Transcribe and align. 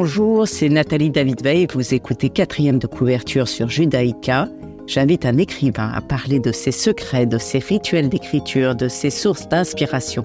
Bonjour, 0.00 0.46
c'est 0.46 0.68
Nathalie 0.68 1.10
David 1.10 1.42
Veil. 1.42 1.66
Vous 1.74 1.92
écoutez 1.92 2.30
quatrième 2.30 2.78
de 2.78 2.86
couverture 2.86 3.48
sur 3.48 3.68
Judaïka. 3.68 4.48
J'invite 4.86 5.26
un 5.26 5.38
écrivain 5.38 5.90
à 5.92 6.00
parler 6.00 6.38
de 6.38 6.52
ses 6.52 6.70
secrets, 6.70 7.26
de 7.26 7.36
ses 7.36 7.58
rituels 7.58 8.08
d'écriture, 8.08 8.76
de 8.76 8.86
ses 8.86 9.10
sources 9.10 9.48
d'inspiration, 9.48 10.22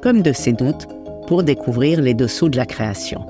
comme 0.00 0.22
de 0.22 0.32
ses 0.32 0.52
doutes, 0.52 0.86
pour 1.26 1.42
découvrir 1.42 2.00
les 2.00 2.14
dessous 2.14 2.48
de 2.48 2.56
la 2.56 2.66
création. 2.66 3.26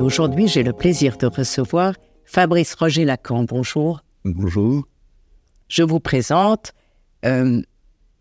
Aujourd'hui, 0.00 0.48
j'ai 0.48 0.62
le 0.62 0.74
plaisir 0.74 1.16
de 1.16 1.28
recevoir 1.28 1.94
Fabrice 2.26 2.74
Roger 2.74 3.06
Lacan. 3.06 3.44
Bonjour. 3.44 4.02
Bonjour. 4.26 4.86
Je 5.68 5.82
vous 5.82 5.98
présente. 5.98 6.74
Euh, 7.24 7.62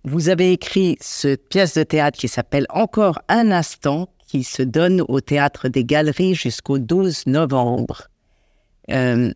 vous 0.06 0.30
avez 0.30 0.54
écrit 0.54 0.96
cette 1.02 1.50
pièce 1.50 1.74
de 1.74 1.84
théâtre 1.84 2.18
qui 2.18 2.30
s'appelle 2.30 2.68
Encore 2.70 3.20
un 3.28 3.52
instant, 3.52 4.08
qui 4.28 4.44
se 4.44 4.64
donne 4.64 5.02
au 5.08 5.22
Théâtre 5.22 5.70
des 5.70 5.84
Galeries 5.84 6.36
jusqu'au 6.36 6.80
12 6.80 7.28
novembre. 7.28 8.08
Euh, 8.92 9.32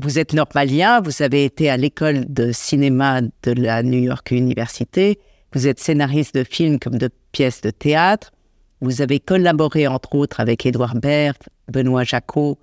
vous 0.00 0.18
êtes 0.18 0.32
normalien, 0.32 1.00
vous 1.00 1.22
avez 1.22 1.44
été 1.44 1.70
à 1.70 1.76
l'école 1.76 2.24
de 2.32 2.52
cinéma 2.52 3.20
de 3.20 3.52
la 3.52 3.82
New 3.82 3.98
York 3.98 4.30
University, 4.30 5.18
vous 5.52 5.66
êtes 5.66 5.80
scénariste 5.80 6.34
de 6.34 6.44
films 6.44 6.78
comme 6.78 6.98
de 6.98 7.10
pièces 7.32 7.60
de 7.62 7.70
théâtre, 7.70 8.32
vous 8.80 9.02
avez 9.02 9.18
collaboré 9.18 9.88
entre 9.88 10.14
autres 10.14 10.40
avec 10.40 10.64
Édouard 10.66 10.94
Baird, 10.94 11.38
Benoît 11.72 12.04
Jacot, 12.04 12.58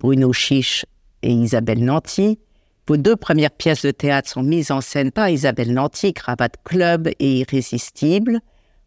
Bruno 0.00 0.32
Chiche 0.32 0.84
et 1.22 1.32
Isabelle 1.32 1.84
Nanty. 1.84 2.38
Vos 2.88 2.96
deux 2.96 3.14
premières 3.14 3.52
pièces 3.52 3.84
de 3.84 3.92
théâtre 3.92 4.28
sont 4.28 4.42
mises 4.42 4.72
en 4.72 4.80
scène 4.80 5.12
par 5.12 5.28
Isabelle 5.28 5.72
Nanty, 5.72 6.12
Cravate 6.12 6.56
Club 6.64 7.08
et 7.20 7.38
Irrésistible. 7.38 8.40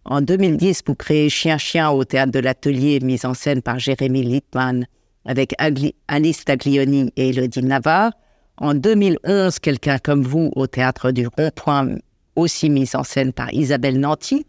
En 0.05 0.21
2010, 0.21 0.81
vous 0.85 0.95
créez 0.95 1.29
Chien 1.29 1.57
Chien 1.57 1.89
au 1.91 2.03
théâtre 2.03 2.31
de 2.31 2.39
l'Atelier, 2.39 2.99
mise 2.99 3.25
en 3.25 3.33
scène 3.33 3.61
par 3.61 3.79
Jérémy 3.79 4.23
Littman 4.23 4.85
avec 5.25 5.53
Alice 6.07 6.43
Taglioni 6.43 7.11
et 7.15 7.29
Elodie 7.29 7.63
Navarre. 7.63 8.11
En 8.57 8.73
2011, 8.73 9.59
Quelqu'un 9.59 9.97
comme 9.97 10.23
vous 10.23 10.51
au 10.55 10.67
théâtre 10.67 11.11
du 11.11 11.27
Rond-Point, 11.27 11.97
aussi 12.35 12.69
mise 12.69 12.95
en 12.95 13.03
scène 13.03 13.31
par 13.31 13.53
Isabelle 13.53 13.99
Nanty. 13.99 14.45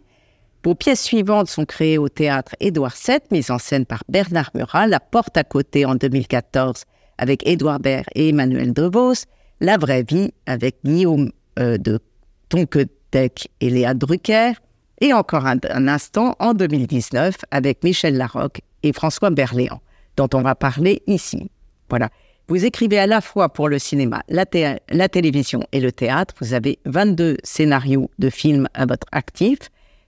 Vos 0.64 0.74
pièces 0.74 1.02
suivantes 1.02 1.48
sont 1.48 1.64
créées 1.64 1.98
au 1.98 2.08
théâtre 2.08 2.56
Édouard 2.58 2.94
VII, 3.06 3.18
mise 3.30 3.50
en 3.50 3.58
scène 3.58 3.86
par 3.86 4.02
Bernard 4.08 4.50
Murat, 4.54 4.86
La 4.86 4.98
Porte 4.98 5.36
à 5.36 5.44
côté 5.44 5.84
en 5.84 5.94
2014 5.94 6.84
avec 7.18 7.46
Édouard 7.46 7.80
Baird 7.80 8.06
et 8.14 8.30
Emmanuel 8.30 8.72
Devos, 8.72 9.26
La 9.60 9.76
vraie 9.76 10.02
vie 10.02 10.32
avec 10.46 10.78
Guillaume 10.84 11.30
euh, 11.58 11.78
de 11.78 12.00
Tonquedec 12.48 13.48
et 13.60 13.70
Léa 13.70 13.94
Drucker, 13.94 14.54
et 15.00 15.12
encore 15.12 15.46
un, 15.46 15.58
instant 15.88 16.36
en 16.38 16.54
2019 16.54 17.36
avec 17.50 17.82
Michel 17.82 18.16
Larocque 18.16 18.60
et 18.82 18.92
François 18.92 19.30
Berléand, 19.30 19.80
dont 20.16 20.28
on 20.34 20.42
va 20.42 20.54
parler 20.54 21.02
ici. 21.06 21.50
Voilà. 21.88 22.10
Vous 22.46 22.64
écrivez 22.64 22.98
à 22.98 23.06
la 23.06 23.22
fois 23.22 23.48
pour 23.48 23.68
le 23.70 23.78
cinéma, 23.78 24.22
la, 24.28 24.44
la 24.90 25.08
télévision 25.08 25.66
et 25.72 25.80
le 25.80 25.90
théâtre. 25.90 26.34
Vous 26.40 26.52
avez 26.52 26.78
22 26.84 27.38
scénarios 27.42 28.10
de 28.18 28.28
films 28.28 28.68
à 28.74 28.84
votre 28.84 29.06
actif. 29.12 29.58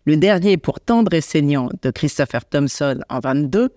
Le 0.04 0.16
dernier 0.16 0.58
pour 0.58 0.78
Tendre 0.80 1.14
et 1.14 1.22
saignant 1.22 1.70
de 1.82 1.90
Christopher 1.90 2.44
Thompson 2.44 3.00
en 3.08 3.20
22. 3.20 3.70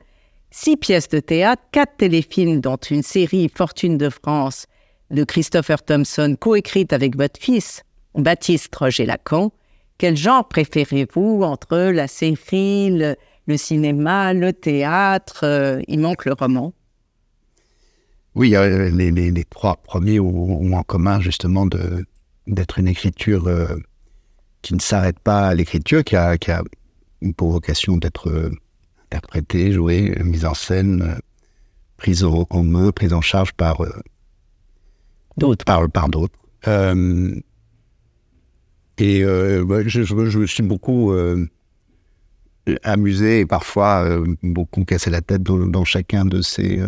Six 0.52 0.78
pièces 0.78 1.08
de 1.10 1.20
théâtre, 1.20 1.62
quatre 1.72 1.98
téléfilms, 1.98 2.60
dont 2.60 2.76
une 2.76 3.04
série 3.04 3.50
Fortune 3.54 3.98
de 3.98 4.10
France 4.10 4.66
de 5.10 5.23
Christopher 5.23 5.82
Thompson, 5.82 6.36
coécrite 6.40 6.92
avec 6.92 7.16
votre 7.16 7.40
fils, 7.40 7.84
Baptiste 8.16 8.76
Roger 8.76 9.06
Lacan, 9.06 9.52
quel 10.00 10.16
genre 10.16 10.47
préférez-vous 10.47 11.42
entre 11.44 11.78
la 11.92 12.08
série, 12.08 12.89
le, 12.89 13.58
cinéma, 13.58 14.33
le 14.33 14.54
théâtre 14.54 15.42
euh, 15.43 15.82
Il 15.87 15.99
manque 15.99 16.26
le 16.26 16.33
roman? 16.33 16.73
Oui, 18.33 18.52
les, 18.52 19.45
trois 19.49 19.76
premiers 19.76 20.20
ont, 20.21 20.73
en 20.73 20.83
commun 20.83 21.20
justement 21.20 21.67
d'être 22.48 22.80
une 22.80 22.88
écriture 22.88 23.48
euh, 23.48 23.76
qui 24.61 24.73
ne 24.73 24.80
s'arrête 24.80 25.20
pas 25.20 25.49
à 25.49 25.54
l'écriture, 25.54 26.04
qui 26.05 26.15
a, 26.15 26.38
qui 26.38 26.52
a 26.52 26.64
pour 27.36 27.52
vocation 27.52 27.98
d'être 27.98 28.30
euh, 28.30 28.52
interprétée, 29.08 29.73
jouée, 29.73 30.15
mise 30.23 30.45
en 30.45 30.54
scène, 30.54 31.20
prise 31.98 32.23
en, 32.23 32.64
main, 32.64 32.92
prise 32.92 33.11
en 33.11 33.21
charge 33.21 33.52
par 33.52 33.83
d'autres. 35.36 35.65
Par, 35.65 35.89
par 35.89 36.08
d'autres. 36.08 36.38
Et 38.99 39.23
euh, 39.23 39.83
je, 39.87 40.04
je, 40.04 40.14
me 40.14 40.45
suis 40.45 40.64
beaucoup 40.64 41.14
euh, 41.14 41.48
amusé 42.83 43.42
et 43.42 43.45
parfois 43.45 44.04
euh, 44.04 44.26
beaucoup 44.43 44.83
cassé 44.83 45.10
la 45.10 45.21
tête 45.21 45.42
dans, 45.42 45.86
chacun 45.86 46.26
de 46.26 46.42
ces. 46.42 46.82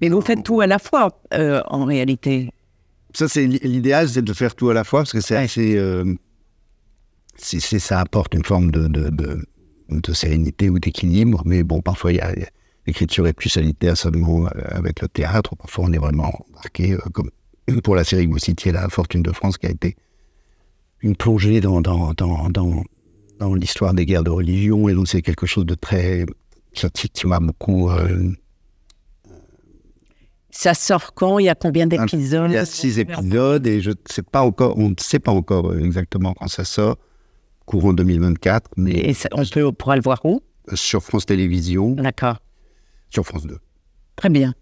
Mais 0.00 0.08
vous 0.08 0.20
faites 0.20 0.44
tout 0.44 0.60
à 0.60 0.66
la 0.66 0.78
fois, 0.78 1.20
en 1.32 1.84
réalité. 1.84 2.50
Ça, 3.12 3.28
c'est 3.28 3.46
l'idéal, 3.46 4.08
c'est 4.08 4.22
de 4.22 4.32
faire 4.32 4.54
tout 4.54 4.70
à 4.70 4.74
la 4.74 4.84
fois 4.84 5.00
parce 5.00 5.12
que 5.12 5.20
c'est 5.20 5.36
assez. 5.36 5.80
ça 7.38 8.00
apporte 8.00 8.34
une 8.34 8.44
forme 8.44 8.70
de, 8.70 8.86
de, 8.86 9.44
de, 9.88 10.12
sérénité 10.12 10.70
ou 10.70 10.78
d'équilibre. 10.78 11.42
Mais 11.44 11.64
bon, 11.64 11.80
parfois, 11.80 12.12
il 12.12 12.16
y 12.16 12.20
a, 12.20 12.32
l'écriture 12.86 13.26
est 13.26 13.32
plus 13.32 13.48
solitaire 13.48 13.96
seulement 13.96 14.46
avec 14.46 15.00
le 15.00 15.08
théâtre. 15.08 15.56
Parfois, 15.56 15.86
on 15.86 15.92
est 15.92 15.98
vraiment 15.98 16.30
embarqué, 16.50 16.96
comme 17.12 17.30
pour 17.82 17.96
la 17.96 18.04
série 18.04 18.26
que 18.26 18.32
vous 18.32 18.38
citiez, 18.38 18.70
La 18.70 18.88
Fortune 18.90 19.22
de 19.22 19.32
France, 19.32 19.58
qui 19.58 19.66
a 19.66 19.70
été 19.70 19.96
une 21.00 21.16
plongée 21.16 21.60
dans, 21.60 21.80
dans, 21.80 22.12
dans, 22.14 22.48
dans, 22.48 23.54
l'histoire 23.54 23.94
des 23.94 24.06
guerres 24.06 24.24
de 24.24 24.30
religion. 24.30 24.88
Et 24.88 24.94
donc, 24.94 25.08
c'est 25.08 25.22
quelque 25.22 25.46
chose 25.46 25.66
de 25.66 25.74
très. 25.74 26.26
qui, 26.72 27.26
m'a 27.26 27.40
beaucoup. 27.40 27.90
Euh, 27.90 28.32
ça 30.50 30.72
sort 30.72 31.12
quand? 31.14 31.38
Il 31.38 31.44
y 31.44 31.48
a 31.48 31.54
combien 31.54 31.86
d'épisodes? 31.86 32.50
Il 32.50 32.54
y 32.54 32.56
a 32.56 32.64
six 32.64 32.98
épisodes 32.98 33.66
et 33.66 33.80
je 33.82 33.92
sais 34.06 34.22
pas 34.22 34.40
encore, 34.40 34.78
on 34.78 34.90
ne 34.90 34.94
sait 34.98 35.18
pas 35.18 35.32
encore 35.32 35.76
exactement 35.76 36.32
quand 36.32 36.48
ça 36.48 36.64
sort, 36.64 36.96
courant 37.66 37.92
2024. 37.92 38.70
Mais 38.78 38.92
et 38.92 39.16
on, 39.32 39.44
peut, 39.44 39.70
pourra 39.72 39.96
le 39.96 40.02
voir 40.02 40.24
où? 40.24 40.40
Sur 40.72 41.02
France 41.02 41.26
Télévisions. 41.26 41.92
D'accord. 41.92 42.38
Sur 43.10 43.24
France 43.24 43.46
2. 43.46 43.58
Très 44.16 44.30
bien. 44.30 44.54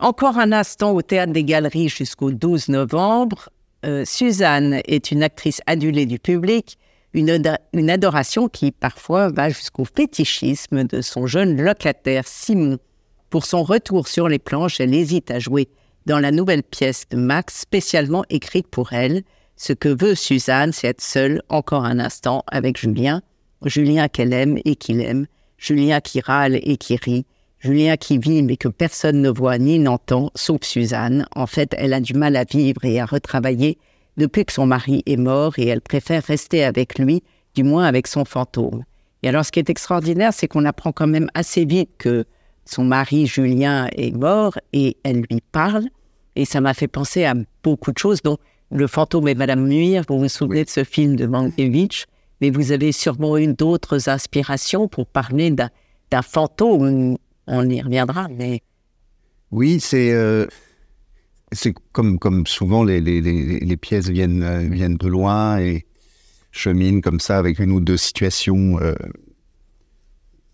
Encore 0.00 0.38
un 0.38 0.52
instant 0.52 0.92
au 0.92 1.02
Théâtre 1.02 1.32
des 1.32 1.44
Galeries 1.44 1.88
jusqu'au 1.88 2.30
12 2.30 2.68
novembre. 2.68 3.48
Euh, 3.84 4.04
Suzanne 4.04 4.80
est 4.86 5.10
une 5.10 5.22
actrice 5.22 5.60
adulée 5.66 6.06
du 6.06 6.18
public, 6.18 6.78
une, 7.12 7.42
une 7.72 7.90
adoration 7.90 8.48
qui 8.48 8.72
parfois 8.72 9.28
va 9.30 9.48
jusqu'au 9.48 9.84
fétichisme 9.84 10.84
de 10.84 11.00
son 11.00 11.26
jeune 11.26 11.60
locataire 11.60 12.26
Simon. 12.26 12.78
Pour 13.30 13.44
son 13.44 13.62
retour 13.62 14.08
sur 14.08 14.28
les 14.28 14.38
planches, 14.38 14.80
elle 14.80 14.94
hésite 14.94 15.30
à 15.30 15.38
jouer 15.38 15.68
dans 16.06 16.18
la 16.18 16.30
nouvelle 16.30 16.62
pièce 16.62 17.04
de 17.10 17.16
Max 17.16 17.60
spécialement 17.60 18.24
écrite 18.30 18.66
pour 18.68 18.92
elle. 18.92 19.22
Ce 19.56 19.72
que 19.72 19.88
veut 19.88 20.14
Suzanne, 20.14 20.72
c'est 20.72 20.88
être 20.88 21.02
seule 21.02 21.42
encore 21.48 21.84
un 21.84 21.98
instant 21.98 22.44
avec 22.48 22.78
Julien. 22.78 23.22
Julien 23.64 24.08
qu'elle 24.08 24.32
aime 24.32 24.58
et 24.64 24.76
qu'il 24.76 25.00
aime. 25.00 25.26
Julien 25.58 26.00
qui 26.00 26.20
râle 26.20 26.58
et 26.62 26.76
qui 26.76 26.96
rit. 26.96 27.26
Julien 27.60 27.96
qui 27.96 28.18
vit 28.18 28.42
mais 28.42 28.56
que 28.56 28.68
personne 28.68 29.20
ne 29.20 29.30
voit 29.30 29.58
ni 29.58 29.80
n'entend, 29.80 30.30
sauf 30.36 30.62
Suzanne. 30.62 31.26
En 31.34 31.46
fait, 31.46 31.74
elle 31.76 31.92
a 31.92 32.00
du 32.00 32.14
mal 32.14 32.36
à 32.36 32.44
vivre 32.44 32.84
et 32.84 33.00
à 33.00 33.06
retravailler 33.06 33.78
depuis 34.16 34.44
que 34.44 34.52
son 34.52 34.66
mari 34.66 35.02
est 35.06 35.16
mort 35.16 35.58
et 35.58 35.66
elle 35.66 35.80
préfère 35.80 36.22
rester 36.22 36.62
avec 36.64 36.98
lui, 36.98 37.22
du 37.54 37.64
moins 37.64 37.84
avec 37.84 38.06
son 38.06 38.24
fantôme. 38.24 38.84
Et 39.22 39.28
alors, 39.28 39.44
ce 39.44 39.50
qui 39.50 39.58
est 39.58 39.70
extraordinaire, 39.70 40.32
c'est 40.32 40.46
qu'on 40.46 40.64
apprend 40.64 40.92
quand 40.92 41.08
même 41.08 41.28
assez 41.34 41.64
vite 41.64 41.90
que 41.98 42.24
son 42.64 42.84
mari 42.84 43.26
Julien 43.26 43.88
est 43.96 44.14
mort 44.14 44.56
et 44.72 44.96
elle 45.02 45.24
lui 45.28 45.42
parle. 45.50 45.86
Et 46.36 46.44
ça 46.44 46.60
m'a 46.60 46.74
fait 46.74 46.86
penser 46.86 47.24
à 47.24 47.34
beaucoup 47.64 47.90
de 47.90 47.98
choses, 47.98 48.22
dont 48.22 48.38
Le 48.70 48.86
fantôme 48.86 49.26
et 49.26 49.34
Madame 49.34 49.66
Muir. 49.66 50.04
Vous 50.08 50.18
vous 50.18 50.28
souvenez 50.28 50.64
de 50.64 50.70
ce 50.70 50.84
film 50.84 51.16
de 51.16 51.26
Mankiewicz, 51.26 52.06
mais 52.40 52.50
vous 52.50 52.70
avez 52.70 52.92
sûrement 52.92 53.36
eu 53.36 53.48
d'autres 53.48 54.08
inspirations 54.08 54.86
pour 54.86 55.06
parler 55.06 55.50
d'un 55.50 56.22
fantôme 56.22 57.16
on 57.48 57.68
y 57.68 57.80
reviendra, 57.82 58.28
mais... 58.28 58.62
Oui, 59.50 59.80
c'est... 59.80 60.12
Euh, 60.12 60.46
c'est 61.52 61.72
comme, 61.92 62.18
comme 62.18 62.46
souvent, 62.46 62.84
les, 62.84 63.00
les, 63.00 63.20
les, 63.22 63.76
pièces 63.78 64.08
viennent, 64.08 64.42
euh, 64.42 64.68
viennent 64.68 64.96
de 64.96 65.08
loin 65.08 65.58
et 65.58 65.86
cheminent 66.50 67.00
comme 67.00 67.20
ça 67.20 67.38
avec 67.38 67.58
une 67.58 67.70
ou 67.70 67.80
deux 67.80 67.96
situations 67.96 68.78
euh, 68.80 68.94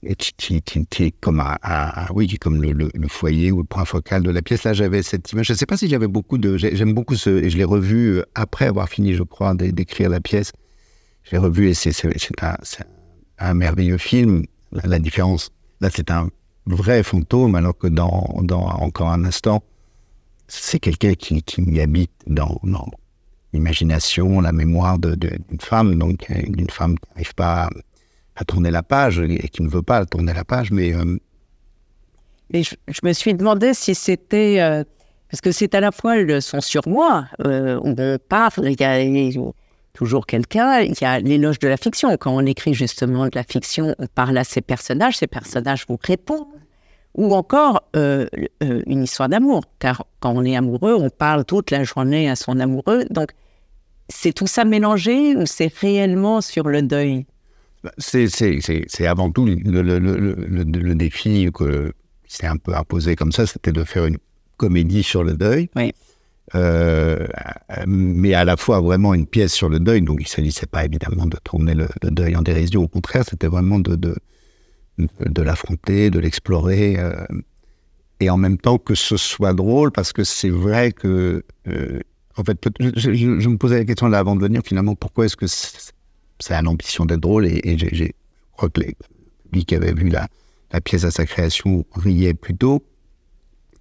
et 0.04 0.14
qui, 0.14 0.62
qui, 0.62 1.12
comme, 1.12 1.40
un, 1.40 2.06
oui, 2.14 2.28
comme 2.38 2.62
le, 2.62 2.72
le, 2.72 3.08
foyer 3.08 3.50
ou 3.50 3.58
le 3.58 3.64
point 3.64 3.84
focal 3.84 4.22
de 4.22 4.30
la 4.30 4.42
pièce. 4.42 4.64
Là, 4.64 4.72
j'avais 4.72 5.02
cette 5.02 5.32
image. 5.32 5.46
Je 5.46 5.54
ne 5.54 5.58
sais 5.58 5.66
pas 5.66 5.76
si 5.76 5.88
j'avais 5.88 6.06
beaucoup 6.06 6.38
de. 6.38 6.56
J'aime 6.58 6.92
beaucoup 6.92 7.16
ce. 7.16 7.30
Et 7.30 7.50
je 7.50 7.56
l'ai 7.56 7.64
revu 7.64 8.22
après 8.34 8.66
avoir 8.66 8.88
fini, 8.88 9.14
je 9.14 9.22
crois, 9.22 9.54
d'écrire 9.54 10.10
la 10.10 10.20
pièce. 10.20 10.52
Je 11.22 11.32
l'ai 11.32 11.38
revu 11.38 11.70
et 11.70 11.74
c'est 11.74 11.94
un, 12.42 12.56
un, 13.38 13.54
merveilleux 13.54 13.98
film. 13.98 14.44
la 14.72 14.98
différence, 14.98 15.50
là, 15.80 15.88
c'est 15.90 16.10
un 16.10 16.28
vrai 16.66 17.02
fantôme, 17.02 17.54
alors 17.54 17.76
que 17.76 17.86
dans, 17.86 18.40
dans 18.42 18.66
encore 18.66 19.10
un 19.10 19.24
instant, 19.24 19.62
c'est 20.48 20.78
quelqu'un 20.78 21.14
qui, 21.14 21.42
qui 21.42 21.80
habite 21.80 22.12
dans, 22.26 22.60
l'imagination, 23.52 24.40
la 24.40 24.52
mémoire 24.52 24.98
d'une 24.98 25.60
femme, 25.60 25.98
donc 25.98 26.30
d'une 26.30 26.70
femme 26.70 26.98
qui 26.98 27.08
n'arrive 27.10 27.34
pas 27.34 27.68
à, 28.36 28.44
tourner 28.44 28.70
la 28.70 28.82
page 28.82 29.20
et 29.20 29.48
qui 29.48 29.62
ne 29.62 29.68
veut 29.68 29.82
pas 29.82 30.04
tourner 30.06 30.32
la 30.32 30.44
page, 30.44 30.70
mais, 30.72 30.92
euh, 30.92 31.16
Et 32.52 32.62
je, 32.62 32.74
me 33.02 33.12
suis 33.12 33.34
demandé 33.34 33.74
si 33.74 33.94
c'était. 33.94 34.60
Euh, 34.60 34.84
parce 35.30 35.40
que 35.40 35.52
c'est 35.52 35.74
à 35.74 35.80
la 35.80 35.92
fois 35.92 36.16
le 36.16 36.40
son 36.40 36.60
sur 36.60 36.86
moi, 36.86 37.26
euh, 37.44 37.80
on 37.82 37.92
toujours 39.94 40.26
quelqu'un, 40.26 40.80
il 40.80 40.94
y 41.00 41.04
a 41.04 41.20
l'éloge 41.20 41.58
de 41.60 41.68
la 41.68 41.76
fiction. 41.76 42.14
Quand 42.18 42.34
on 42.34 42.44
écrit 42.44 42.74
justement 42.74 43.24
de 43.26 43.30
la 43.34 43.44
fiction, 43.44 43.94
on 43.98 44.06
parle 44.06 44.36
à 44.36 44.44
ces 44.44 44.60
personnages, 44.60 45.16
ces 45.16 45.26
personnages 45.26 45.86
vous 45.88 45.98
répondent. 46.02 46.48
Ou 47.14 47.32
encore 47.32 47.80
euh, 47.94 48.26
une 48.60 49.04
histoire 49.04 49.28
d'amour, 49.28 49.62
car 49.78 50.04
quand 50.18 50.32
on 50.34 50.44
est 50.44 50.56
amoureux, 50.56 50.96
on 50.98 51.10
parle 51.10 51.44
toute 51.44 51.70
la 51.70 51.84
journée 51.84 52.28
à 52.28 52.34
son 52.34 52.58
amoureux. 52.58 53.04
Donc, 53.08 53.28
c'est 54.08 54.32
tout 54.32 54.48
ça 54.48 54.64
mélangé 54.64 55.36
ou 55.36 55.46
c'est 55.46 55.72
réellement 55.72 56.40
sur 56.40 56.68
le 56.68 56.82
deuil? 56.82 57.24
Bah, 57.84 57.92
C'est 57.98 59.06
avant 59.06 59.30
tout 59.30 59.46
le, 59.46 59.54
le, 59.54 59.98
le, 60.00 60.34
le 60.64 60.94
défi 60.96 61.48
que 61.54 61.92
s'est 62.26 62.48
un 62.48 62.56
peu 62.56 62.74
imposé 62.74 63.14
comme 63.14 63.30
ça, 63.30 63.46
c'était 63.46 63.70
de 63.70 63.84
faire 63.84 64.06
une 64.06 64.18
comédie 64.56 65.04
sur 65.04 65.22
le 65.22 65.34
deuil. 65.34 65.70
Oui. 65.76 65.92
Euh, 66.54 67.26
mais 67.86 68.34
à 68.34 68.44
la 68.44 68.56
fois 68.56 68.80
vraiment 68.80 69.14
une 69.14 69.26
pièce 69.26 69.52
sur 69.52 69.68
le 69.68 69.80
deuil. 69.80 70.02
Donc 70.02 70.18
il 70.20 70.24
ne 70.24 70.28
s'agissait 70.28 70.66
pas 70.66 70.84
évidemment 70.84 71.26
de 71.26 71.36
tourner 71.42 71.74
le, 71.74 71.88
deuil 72.02 72.36
en 72.36 72.42
dérision. 72.42 72.82
Au 72.82 72.88
contraire, 72.88 73.24
c'était 73.28 73.46
vraiment 73.46 73.78
de, 73.78 73.96
de, 74.98 75.42
l'affronter, 75.42 76.10
de 76.10 76.18
l'explorer. 76.18 76.96
Euh, 76.98 77.24
et 78.20 78.30
en 78.30 78.36
même 78.36 78.58
temps 78.58 78.78
que 78.78 78.94
ce 78.94 79.16
soit 79.16 79.54
drôle, 79.54 79.90
parce 79.90 80.12
que 80.12 80.22
c'est 80.22 80.50
vrai 80.50 80.92
que 80.92 81.44
euh, 81.68 82.00
en 82.36 82.44
fait, 82.44 82.58
je, 82.96 83.48
me 83.48 83.56
posais 83.56 83.78
la 83.78 83.84
question 83.84 84.08
là 84.08 84.18
avant 84.18 84.36
de 84.36 84.40
venir, 84.40 84.62
finalement, 84.64 84.94
pourquoi 84.94 85.26
est-ce 85.26 85.36
que 85.36 85.46
ça 85.46 86.58
a 86.58 86.62
l'ambition 86.62 87.04
d'être 87.04 87.20
drôle 87.20 87.46
Et, 87.46 87.60
et 87.64 87.78
je 87.78 88.06
crois 88.52 88.68
que 88.68 88.80
les 88.80 88.96
publics 89.44 89.72
avaient 89.72 89.94
vu 89.94 90.08
la, 90.08 90.28
la 90.72 90.80
pièce 90.80 91.04
à 91.04 91.10
sa 91.10 91.24
création 91.24 91.84
riait 91.94 92.34
plutôt. 92.34 92.84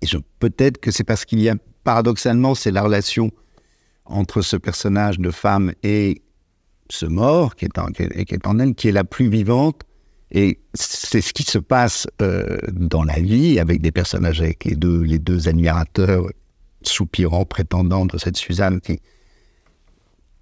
Et 0.04 0.18
peut-être 0.40 0.80
que 0.80 0.92
c'est 0.92 1.04
parce 1.04 1.24
qu'il 1.26 1.40
y 1.42 1.50
a, 1.50 1.56
paradoxalement, 1.84 2.56
c'est 2.56 2.72
la 2.72 2.82
relation 2.82 3.32
entre 4.06 4.42
ce 4.42 4.58
personnage 4.58 5.18
de 5.20 5.32
femme 5.32 5.74
et 5.82 6.22
ce 6.90 7.06
mort 7.06 7.56
qui 7.56 7.66
est 7.66 7.78
en, 7.80 7.88
elle, 8.60 8.76
qui 8.76 8.88
est 8.90 8.92
la 8.92 9.04
plus 9.06 9.30
vivante. 9.30 9.82
Et 10.32 10.60
c'est 10.74 11.22
ce 11.22 11.32
qui 11.32 11.44
se 11.44 11.60
passe 11.60 12.08
euh, 12.22 12.58
dans 12.72 13.04
la 13.04 13.20
vie 13.20 13.60
avec 13.60 13.82
des 13.82 13.92
personnages, 13.92 14.42
avec 14.42 14.66
les 14.66 14.76
deux, 14.76 15.48
admirateurs 15.48 16.28
soupirant, 16.82 17.46
prétendant 17.46 18.06
de 18.06 18.18
cette 18.18 18.36
Suzanne 18.36 18.82
qui, 18.82 19.00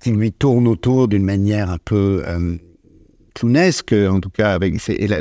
lui 0.10 0.32
tourne 0.32 0.68
autour 0.68 1.08
d'une 1.08 1.24
manière 1.24 1.70
un 1.70 1.78
peu 1.78 2.24
euh, 2.26 2.58
clownesque, 3.36 3.94
en 3.94 4.20
tout 4.20 4.32
cas. 4.32 4.58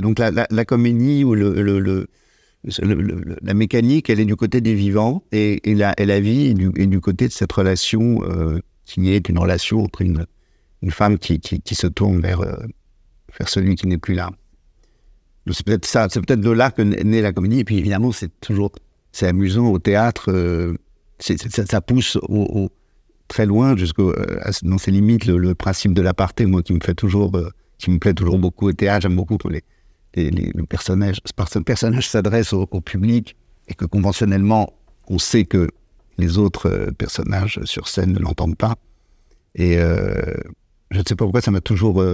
Donc 0.01 0.19
la, 0.19 0.65
comédie 0.65 1.25
ou 1.25 1.35
le, 1.35 2.07
la 2.65 3.55
mécanique, 3.55 4.11
elle 4.11 4.21
est 4.21 4.27
du 4.27 4.37
côté 4.37 4.61
des 4.61 4.75
vivants 4.75 5.23
et, 5.33 5.61
la, 5.65 6.21
vie 6.21 6.49
est 6.49 6.87
du, 6.87 7.01
côté 7.01 7.27
de 7.27 7.33
cette 7.33 7.53
relation 7.53 8.23
euh, 8.25 8.59
qui 8.85 9.11
est 9.11 9.29
une 9.29 9.39
relation 9.39 9.83
entre 9.83 10.03
une, 10.03 10.27
femme 10.91 11.19
qui, 11.19 11.41
se 11.75 11.87
tourne 11.87 12.21
vers, 12.21 12.41
euh, 12.41 12.57
vers 13.39 13.49
celui 13.49 13.77
qui 13.77 13.87
n'est 13.87 13.99
plus 13.99 14.15
là. 14.15 14.31
C'est 15.51 15.65
peut-être 15.65 15.87
ça, 15.87 16.07
c'est 16.11 16.21
peut-être 16.21 16.41
de 16.41 16.51
là 16.51 16.71
que 16.71 16.83
naît 16.83 17.23
la 17.23 17.33
comédie. 17.33 17.61
Et 17.61 17.65
puis 17.65 17.79
évidemment, 17.79 18.13
c'est 18.13 18.31
toujours, 18.41 18.73
c'est 19.11 19.27
amusant 19.27 19.67
au 19.69 19.79
théâtre 19.79 20.31
ça, 21.21 21.81
pousse 21.81 22.19
très 23.29 23.47
loin, 23.47 23.77
jusqu'au 23.77 24.11
euh, 24.11 24.41
dans 24.63 24.79
ses 24.79 24.91
limites, 24.91 25.27
le, 25.27 25.55
principe 25.55 25.93
de 25.95 26.03
l'aparté, 26.03 26.47
moi, 26.47 26.63
qui 26.63 26.73
me 26.73 26.81
fait 26.81 26.95
toujours, 26.95 27.37
euh, 27.37 27.51
qui 27.79 27.91
me 27.91 27.99
plaît 27.99 28.15
toujours 28.15 28.39
beaucoup 28.39 28.69
au 28.69 28.73
théâtre. 28.73 29.03
J'aime 29.03 29.17
beaucoup 29.17 29.37
les, 29.49 29.63
les, 30.15 30.31
les, 30.31 30.53
personnages, 30.69 31.19
parce 31.37 31.53
que 31.53 31.59
le 31.59 31.65
personnage 31.65 32.09
s'adresse 32.09 32.53
au, 32.53 32.67
public 32.67 33.37
et 33.69 33.75
que 33.75 33.85
conventionnellement, 33.85 34.73
on 35.09 35.19
sait 35.19 35.45
que 35.45 35.69
les 36.19 36.39
autres 36.39 36.69
euh, 36.69 36.91
personnages 36.91 37.61
sur 37.65 37.89
scène 37.89 38.13
ne 38.13 38.19
l'entendent 38.19 38.57
pas. 38.57 38.77
Et 39.55 39.77
je 39.77 40.99
ne 40.99 41.03
sais 41.05 41.17
pas 41.17 41.25
pourquoi 41.25 41.41
ça 41.41 41.51
m'a 41.51 41.61
toujours. 41.61 42.05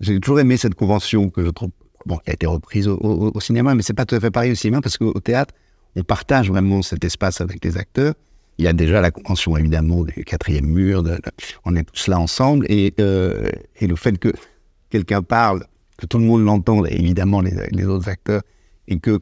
J'ai 0.00 0.20
toujours 0.20 0.40
aimé 0.40 0.58
cette 0.58 0.74
convention 0.74 1.30
que 1.30 1.42
je 1.42 1.48
trouve, 1.48 1.70
bon, 2.04 2.18
qui 2.18 2.30
a 2.30 2.34
été 2.34 2.46
reprise 2.46 2.86
au, 2.86 3.40
cinéma, 3.40 3.74
mais 3.74 3.82
c'est 3.82 3.94
pas 3.94 4.04
tout 4.04 4.14
à 4.14 4.20
fait 4.20 4.30
pareil 4.30 4.52
au 4.52 4.54
cinéma 4.54 4.82
parce 4.82 4.98
qu'au 4.98 5.18
théâtre, 5.20 5.54
on 5.96 6.02
partage 6.02 6.50
vraiment 6.50 6.82
cet 6.82 7.04
espace 7.04 7.40
avec 7.40 7.64
les 7.64 7.76
acteurs. 7.76 8.14
Il 8.58 8.64
y 8.64 8.68
a 8.68 8.72
déjà 8.72 9.00
la 9.00 9.10
convention, 9.10 9.56
évidemment, 9.56 10.04
du 10.04 10.24
quatrième 10.24 10.66
mur, 10.66 11.02
on 11.64 11.74
est 11.74 11.84
tous 11.84 12.06
là 12.08 12.20
ensemble, 12.20 12.66
et, 12.68 12.94
euh, 13.00 13.50
et 13.80 13.86
le 13.86 13.96
fait 13.96 14.16
que 14.18 14.32
quelqu'un 14.90 15.22
parle, 15.22 15.64
que 15.96 16.06
tout 16.06 16.18
le 16.18 16.24
monde 16.24 16.44
l'entende, 16.44 16.86
évidemment 16.90 17.40
les, 17.40 17.86
autres 17.86 18.08
acteurs, 18.08 18.42
et 18.88 18.98
que 18.98 19.20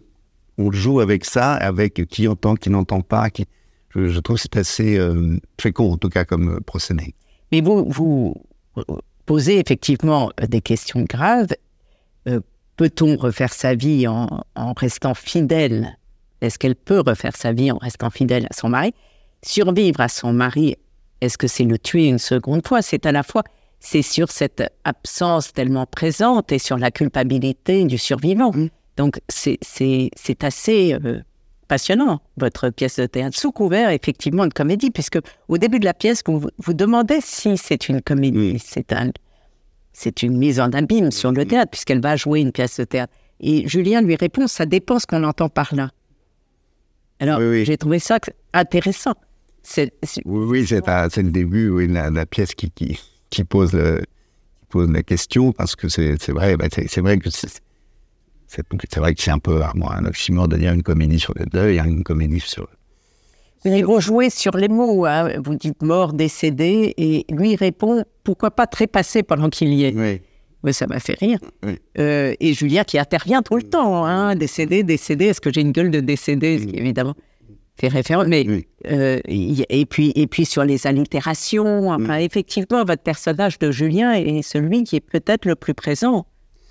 on 0.58 0.70
joue 0.70 1.00
avec 1.00 1.24
ça, 1.24 1.54
avec 1.54 2.06
qui 2.08 2.28
entend, 2.28 2.54
qui 2.56 2.70
n'entend 2.70 3.00
pas, 3.00 3.28
je, 3.94 4.19
trouve 4.20 4.36
que 4.36 4.42
c'est 4.42 4.56
assez 4.56 4.98
euh, 4.98 5.38
fécond, 5.60 5.92
en 5.92 5.96
tout 5.96 6.08
cas, 6.08 6.24
comme 6.24 6.60
procédé. 6.60 7.14
Mais 7.50 7.60
vous, 7.60 7.86
vous 7.88 8.34
posez 9.26 9.58
effectivement 9.58 10.30
des 10.48 10.60
questions 10.60 11.04
graves. 11.08 11.54
Euh, 12.28 12.40
peut-on 12.76 13.16
refaire 13.16 13.52
sa 13.52 13.74
vie 13.74 14.06
en 14.06 14.44
restant 14.76 15.14
fidèle? 15.14 15.96
Est-ce 16.42 16.58
qu'elle 16.58 16.74
peut 16.74 17.02
refaire 17.06 17.36
sa 17.36 17.52
vie 17.52 17.70
en 17.70 17.78
restant 17.78 18.10
fidèle 18.10 18.46
à 18.50 18.54
son 18.54 18.69
mari? 18.69 18.92
Survivre 19.44 20.00
à 20.00 20.08
son 20.08 20.32
mari, 20.32 20.76
est-ce 21.22 21.38
que 21.38 21.46
c'est 21.46 21.64
le 21.64 21.78
tuer 21.78 22.08
une 22.08 22.19
seconde 22.19 22.66
fois? 22.66 22.82
C'est 22.82 23.06
à 23.06 23.12
la 23.12 23.22
fois, 23.22 23.44
c'est 23.82 24.02
sur 24.02 24.31
cette 24.31 24.62
absence 24.84 25.52
tellement 25.52 25.87
présente 25.87 26.52
et 26.52 26.61
sur 26.61 26.79
la 26.79 26.93
culpabilité 26.93 27.84
du 27.84 27.99
survivant. 27.99 28.52
Mmh. 28.52 28.69
Donc 28.96 29.20
c'est 29.29 29.58
assez 30.44 30.94
euh, 30.94 31.20
passionnant, 31.67 32.20
votre 32.37 32.70
pièce 32.70 33.00
de 33.00 33.06
théâtre, 33.06 33.37
sous 33.37 33.50
couvert 33.50 33.90
effectivement 33.90 34.46
de 34.46 34.55
comédie, 34.55 34.90
puisque 34.90 35.19
au 35.49 35.58
début 35.58 35.81
de 35.81 35.84
la 35.84 35.94
pièce, 35.94 36.23
vous 36.25 36.49
vous 36.58 36.75
demandez 36.75 37.19
si 37.20 37.58
c'est 37.58 37.88
une 37.88 38.00
comédie. 38.00 38.62
C'est 38.64 38.93
un, 38.93 39.11
c'est 39.93 40.23
une 40.23 40.38
mise 40.38 40.61
en 40.61 40.70
abîme 40.70 41.11
sur 41.11 41.32
le 41.32 41.44
théâtre, 41.44 41.73
puisqu'elle 41.73 42.00
va 42.00 42.14
jouer 42.14 42.40
une 42.40 42.52
pièce 42.52 42.79
de 42.79 42.84
théâtre. 42.84 43.12
Et 43.40 43.67
Julien 43.67 44.00
lui 44.00 44.14
répond, 44.14 44.46
ça 44.46 44.64
dépend 44.64 45.00
ce 45.00 45.06
qu'on 45.06 45.25
entend 45.25 45.49
par 45.49 45.75
là. 45.75 45.90
Alors, 47.19 47.40
j'ai 47.40 47.76
trouvé 47.76 47.99
ça 47.99 48.19
intéressant. 48.52 49.14
Oui, 49.76 49.90
oui 50.25 50.67
c'est, 50.67 50.82
le 50.87 51.31
début, 51.31 51.69
oui, 51.69 51.88
la, 51.88 52.11
la 52.11 52.26
pièce 52.26 52.55
qui, 52.55 52.70
qui, 52.70 52.98
qui, 53.32 53.44
pose, 53.44 53.72
qui 53.72 54.67
pose 54.69 54.91
la 54.91 55.03
question, 55.03 55.53
parce 55.53 55.74
que 55.74 55.89
c'est, 55.89 56.31
vrai, 56.31 56.56
bah, 56.56 56.67
c'est, 56.70 57.01
vrai 57.01 57.19
que 57.19 57.31
c'est, 57.31 57.60
vrai 58.96 59.15
que 59.15 59.22
c'est 59.22 59.31
un 59.31 59.39
peu 59.39 59.60
moi, 59.74 59.96
un 59.96 60.05
oxymore 60.05 60.46
de 60.46 60.56
dire 60.56 60.72
une 60.72 60.82
comédie 60.82 61.19
sur 61.19 61.34
le 61.36 61.46
deuil, 61.46 61.81
hein, 61.81 61.86
une 61.86 62.05
comédie 62.05 62.41
sur. 62.41 62.69
Mais 63.65 63.82
vous 63.82 64.01
jouez 64.01 64.29
sur 64.29 64.56
les 64.56 64.69
mots, 64.69 65.06
hein. 65.06 65.41
vous 65.44 65.55
dites 65.55 65.82
mort, 65.82 66.12
décédé, 66.12 66.94
et 66.96 67.24
lui 67.32 67.56
répond 67.56 68.05
pourquoi 68.22 68.51
pas 68.51 68.67
trépassé 68.67 69.22
pendant 69.22 69.48
qu'il 69.48 69.72
y 69.72 69.84
est. 69.84 69.94
Oui. 69.94 70.20
Mais 70.65 70.72
ça 70.72 70.86
m'a 70.86 71.01
fait 71.01 71.19
rire. 71.19 71.41
Euh, 71.98 72.34
et 72.39 72.55
Julia 72.55 72.84
qui 72.84 72.96
intervient 72.96 73.43
tout 73.43 73.56
le 73.56 73.65
temps, 73.65 74.05
hein, 74.05 74.36
décédé, 74.36 74.84
décédé. 74.84 75.27
Est-ce 75.27 75.41
que 75.41 75.53
j'ai 75.53 75.60
une 75.60 75.72
gueule 75.72 75.91
de 75.91 75.98
décédé? 75.98 76.65
Qui 76.65 76.77
évidemment 76.77 77.15
fait 77.79 77.88
référence. 77.88 78.26
Mais 78.26 78.46
euh, 78.91 79.20
et 79.26 79.86
puis 79.86 80.12
et 80.14 80.26
puis 80.26 80.44
sur 80.44 80.64
les 80.64 80.86
allitérations. 80.86 81.91
Enfin, 81.91 82.17
effectivement, 82.17 82.84
votre 82.84 83.02
personnage 83.02 83.58
de 83.58 83.70
Julien 83.70 84.12
est 84.12 84.43
celui 84.43 84.84
qui 84.84 84.96
est 84.96 85.00
peut-être 85.00 85.44
le 85.44 85.55
plus 85.55 85.74
présent 85.74 86.26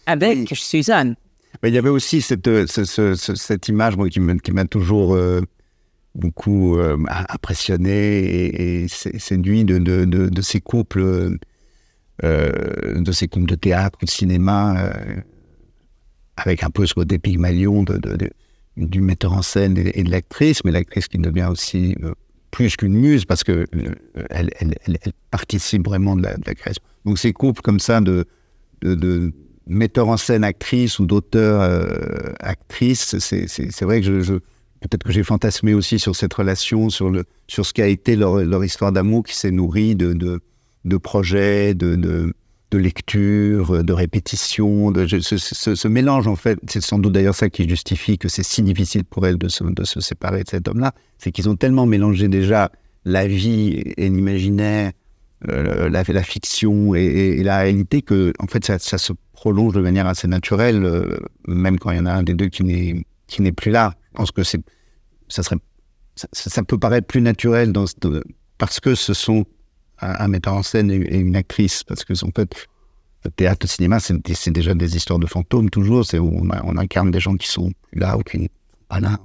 avec 0.05 0.49
Suzanne. 0.55 1.15
Mais 1.61 1.69
il 1.69 1.75
y 1.75 1.77
avait 1.77 1.89
aussi 1.89 2.21
cette, 2.21 2.49
cette 2.65 3.67
image 3.67 3.97
moi, 3.97 4.09
qui 4.09 4.19
m'a 4.19 4.65
toujours 4.65 5.13
euh, 5.15 5.41
beaucoup 6.15 6.77
impressionné 7.29 8.81
et, 8.81 8.87
séduit 8.87 9.65
de, 9.65 9.77
de, 9.77 10.05
de, 10.05 10.41
ces 10.41 10.61
couples 10.61 11.37
euh, 12.23 13.01
de 13.01 13.11
ces 13.11 13.27
couples 13.27 13.47
de 13.47 13.55
théâtre 13.55 13.97
ou 13.99 14.05
de 14.05 14.09
cinéma, 14.09 14.79
euh, 14.85 15.21
avec 16.37 16.63
un 16.63 16.69
peu 16.69 16.85
ce 16.85 16.93
côté 16.93 17.17
Pygmalion 17.17 17.81
de, 17.81 17.99
du 18.77 19.01
metteur 19.01 19.33
en 19.33 19.41
scène 19.41 19.77
et, 19.77 20.03
de 20.03 20.11
l'actrice, 20.11 20.63
mais 20.63 20.71
l'actrice 20.71 21.07
qui 21.07 21.17
devient 21.17 21.47
aussi 21.49 21.95
euh, 22.03 22.13
plus 22.51 22.75
qu'une 22.75 22.93
muse 22.93 23.25
parce 23.25 23.43
que 23.43 23.65
elle, 24.29 24.49
participe 25.29 25.85
vraiment 25.85 26.15
de 26.15 26.23
la, 26.23 26.35
création. 26.55 26.83
Donc 27.05 27.17
ces 27.17 27.33
couples 27.33 27.61
comme 27.61 27.79
ça 27.79 28.01
de, 28.01 28.25
de, 28.81 29.33
metteur 29.67 30.09
en 30.09 30.17
scène 30.17 30.43
actrice 30.43 30.99
ou 30.99 31.05
d'auteur 31.05 31.61
actrice, 32.39 33.17
c'est 33.19 33.81
vrai 33.83 34.01
que 34.01 34.21
je, 34.21 34.33
peut-être 34.81 35.03
que 35.03 35.11
j'ai 35.11 35.23
fantasmé 35.23 35.73
aussi 35.73 35.99
sur 35.99 36.15
cette 36.15 36.33
relation, 36.33 36.89
sur 36.89 37.09
le 37.09 37.23
sur 37.47 37.65
ce 37.65 37.73
qu'a 37.73 37.87
été 37.87 38.15
leur, 38.15 38.37
leur 38.43 38.63
histoire 38.65 38.91
d'amour 38.91 39.23
qui 39.23 39.35
s'est 39.35 39.51
nourrie 39.51 39.95
de, 39.95 40.13
de, 40.83 40.97
projets, 40.97 41.73
de, 41.73 42.33
de 42.71 42.77
lecture, 42.77 43.83
de 43.83 43.93
répétition, 43.93 44.91
de, 44.91 45.05
ce, 45.05 45.87
mélange 45.89 46.27
en 46.27 46.37
fait, 46.37 46.57
c'est 46.67 46.81
sans 46.81 46.99
doute 46.99 47.11
d'ailleurs 47.11 47.35
ça 47.35 47.49
qui 47.49 47.67
justifie 47.67 48.17
que 48.17 48.29
c'est 48.29 48.43
si 48.43 48.63
difficile 48.63 49.03
pour 49.03 49.27
elle 49.27 49.37
de 49.37 49.49
se, 49.49 49.99
séparer 49.99 50.43
de 50.43 50.49
cet 50.49 50.69
homme-là, 50.69 50.93
c'est 51.17 51.31
qu'ils 51.31 51.49
ont 51.49 51.57
tellement 51.57 51.85
mélangé 51.85 52.29
déjà 52.29 52.71
la 53.03 53.27
vie 53.27 53.83
et 53.97 54.09
l'imaginaire, 54.09 54.93
euh, 55.49 55.89
la, 55.89 56.23
fiction 56.23 56.95
et, 56.95 57.43
la 57.43 57.59
réalité 57.59 58.01
que 58.01 58.31
en 58.39 58.47
fait 58.47 58.65
ça, 58.65 58.79
se 58.79 59.11
prolonge 59.33 59.73
de 59.73 59.81
manière 59.81 60.07
assez 60.07 60.27
naturelle, 60.27 60.85
euh, 60.85 61.17
même 61.47 61.77
quand 61.77 61.91
il 61.91 61.97
y 61.97 61.99
en 61.99 62.05
a 62.05 62.13
un 62.13 62.23
des 62.23 62.35
deux 62.35 62.47
qui 62.47 62.63
n'est 62.63 63.51
plus 63.51 63.71
là. 63.71 63.95
Je 64.11 64.17
pense 64.17 64.31
que 64.31 64.43
ça 64.43 64.57
peut 66.63 66.77
paraître 66.77 67.07
plus 67.07 67.21
naturel 67.21 67.73
parce 68.57 68.79
que 68.79 68.95
ce 68.95 69.13
sont 69.13 69.45
un, 70.01 70.25
un, 70.25 70.27
metteur 70.27 70.53
en 70.53 70.63
scène 70.63 70.91
et, 70.91 71.17
une 71.17 71.35
actrice, 71.35 71.83
parce 71.83 72.03
que 72.03 72.13
en 72.25 72.31
fait, 72.35 72.67
le 73.23 73.31
théâtre, 73.31 73.59
le 73.61 73.67
cinéma, 73.67 73.99
c'est 73.99 74.51
déjà 74.51 74.73
des 74.73 74.95
histoires 74.95 75.19
de 75.19 75.27
fantômes 75.27 75.69
toujours. 75.69 76.05
C'est 76.05 76.19
où 76.19 76.31
on, 76.33 76.49
on, 76.63 76.77
incarne 76.77 77.11
des 77.11 77.19
gens 77.19 77.35
qui 77.35 77.47
sont 77.47 77.71
là 77.93 78.17
ou 78.17 78.21
qui 78.21 78.37
ne 78.37 78.43
sont 78.43 78.49
pas 78.89 78.99
là. 78.99 79.19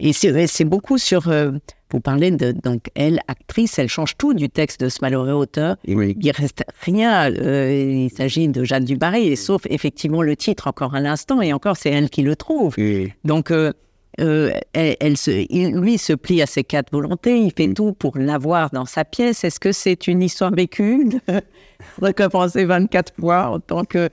Et 0.00 0.12
c'est 0.12 0.64
beaucoup 0.64 0.96
sur. 0.98 1.28
Euh, 1.28 1.52
vous 1.90 2.00
parlez 2.00 2.30
de. 2.30 2.52
Donc, 2.52 2.88
elle, 2.94 3.20
actrice, 3.26 3.78
elle 3.78 3.88
change 3.88 4.16
tout 4.16 4.32
du 4.32 4.48
texte 4.48 4.80
de 4.80 4.88
ce 4.88 4.98
malheureux 5.02 5.32
auteur. 5.32 5.76
Oui. 5.88 6.16
Il 6.20 6.30
reste 6.30 6.64
rien. 6.82 7.32
Euh, 7.32 8.04
il 8.06 8.10
s'agit 8.10 8.48
de 8.48 8.62
Jeanne 8.62 8.84
Dubarry, 8.84 9.36
sauf 9.36 9.62
effectivement 9.68 10.22
le 10.22 10.36
titre, 10.36 10.68
encore 10.68 10.94
à 10.94 11.00
l'instant, 11.00 11.40
et 11.42 11.52
encore, 11.52 11.76
c'est 11.76 11.90
elle 11.90 12.10
qui 12.10 12.22
le 12.22 12.36
trouve. 12.36 12.74
Oui. 12.78 13.12
Donc, 13.24 13.50
euh, 13.50 13.72
euh, 14.20 14.50
elle, 14.72 14.96
elle 15.00 15.16
se, 15.16 15.30
il, 15.50 15.74
lui 15.76 15.98
se 15.98 16.12
plie 16.12 16.42
à 16.42 16.46
ses 16.46 16.64
quatre 16.64 16.92
volontés, 16.92 17.38
il 17.38 17.52
fait 17.56 17.68
Mm. 17.68 17.74
tout 17.74 17.92
pour 17.92 18.18
l'avoir 18.18 18.70
dans 18.70 18.84
sa 18.84 19.04
pièce. 19.04 19.44
Est-ce 19.44 19.60
que 19.60 19.72
c'est 19.72 20.06
une 20.06 20.22
histoire 20.22 20.50
vécue 20.52 21.04
de 21.06 21.20
récompenser 22.02 22.64
24 22.64 23.14
fois 23.18 23.48
en 23.48 23.60
tant 23.60 23.84
que. 23.84 24.08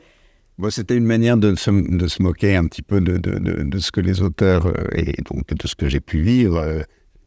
Bon, 0.58 0.70
c'était 0.70 0.96
une 0.96 1.06
manière 1.06 1.38
de 1.38 1.56
se, 1.56 1.70
de 1.70 2.08
se 2.08 2.22
moquer 2.22 2.56
un 2.56 2.66
petit 2.66 2.82
peu 2.82 3.02
de, 3.02 3.18
de, 3.18 3.40
de, 3.40 3.64
de 3.64 3.80
ce 3.80 3.92
que 3.92 4.00
les 4.00 4.22
auteurs, 4.22 4.68
euh, 4.68 4.74
et 4.94 5.22
donc 5.24 5.54
de 5.54 5.68
ce 5.68 5.76
que 5.76 5.90
j'ai 5.90 6.00
pu 6.00 6.22
vivre, 6.22 6.58
euh, 6.58 6.82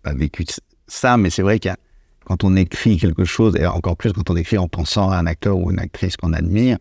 a 0.04 0.14
vécu 0.14 0.46
ça, 0.86 1.16
mais 1.18 1.28
c'est 1.28 1.42
vrai 1.42 1.58
qu'il 1.58 1.68
y 1.68 1.72
a, 1.72 1.76
quand 2.24 2.44
on 2.44 2.56
écrit 2.56 2.96
quelque 2.96 3.24
chose, 3.24 3.54
et 3.56 3.66
encore 3.66 3.96
plus 3.96 4.12
quand 4.12 4.30
on 4.30 4.36
écrit 4.36 4.56
en 4.56 4.68
pensant 4.68 5.10
à 5.10 5.18
un 5.18 5.26
acteur 5.26 5.58
ou 5.58 5.70
une 5.70 5.78
actrice 5.78 6.16
qu'on 6.16 6.32
admire, 6.32 6.78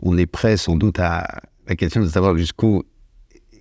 on 0.00 0.18
est 0.18 0.26
prêt 0.26 0.56
sans 0.56 0.76
doute 0.76 0.98
à 0.98 1.40
la 1.68 1.76
question 1.76 2.00
de 2.00 2.08
savoir 2.08 2.36
jusqu'où, 2.36 2.82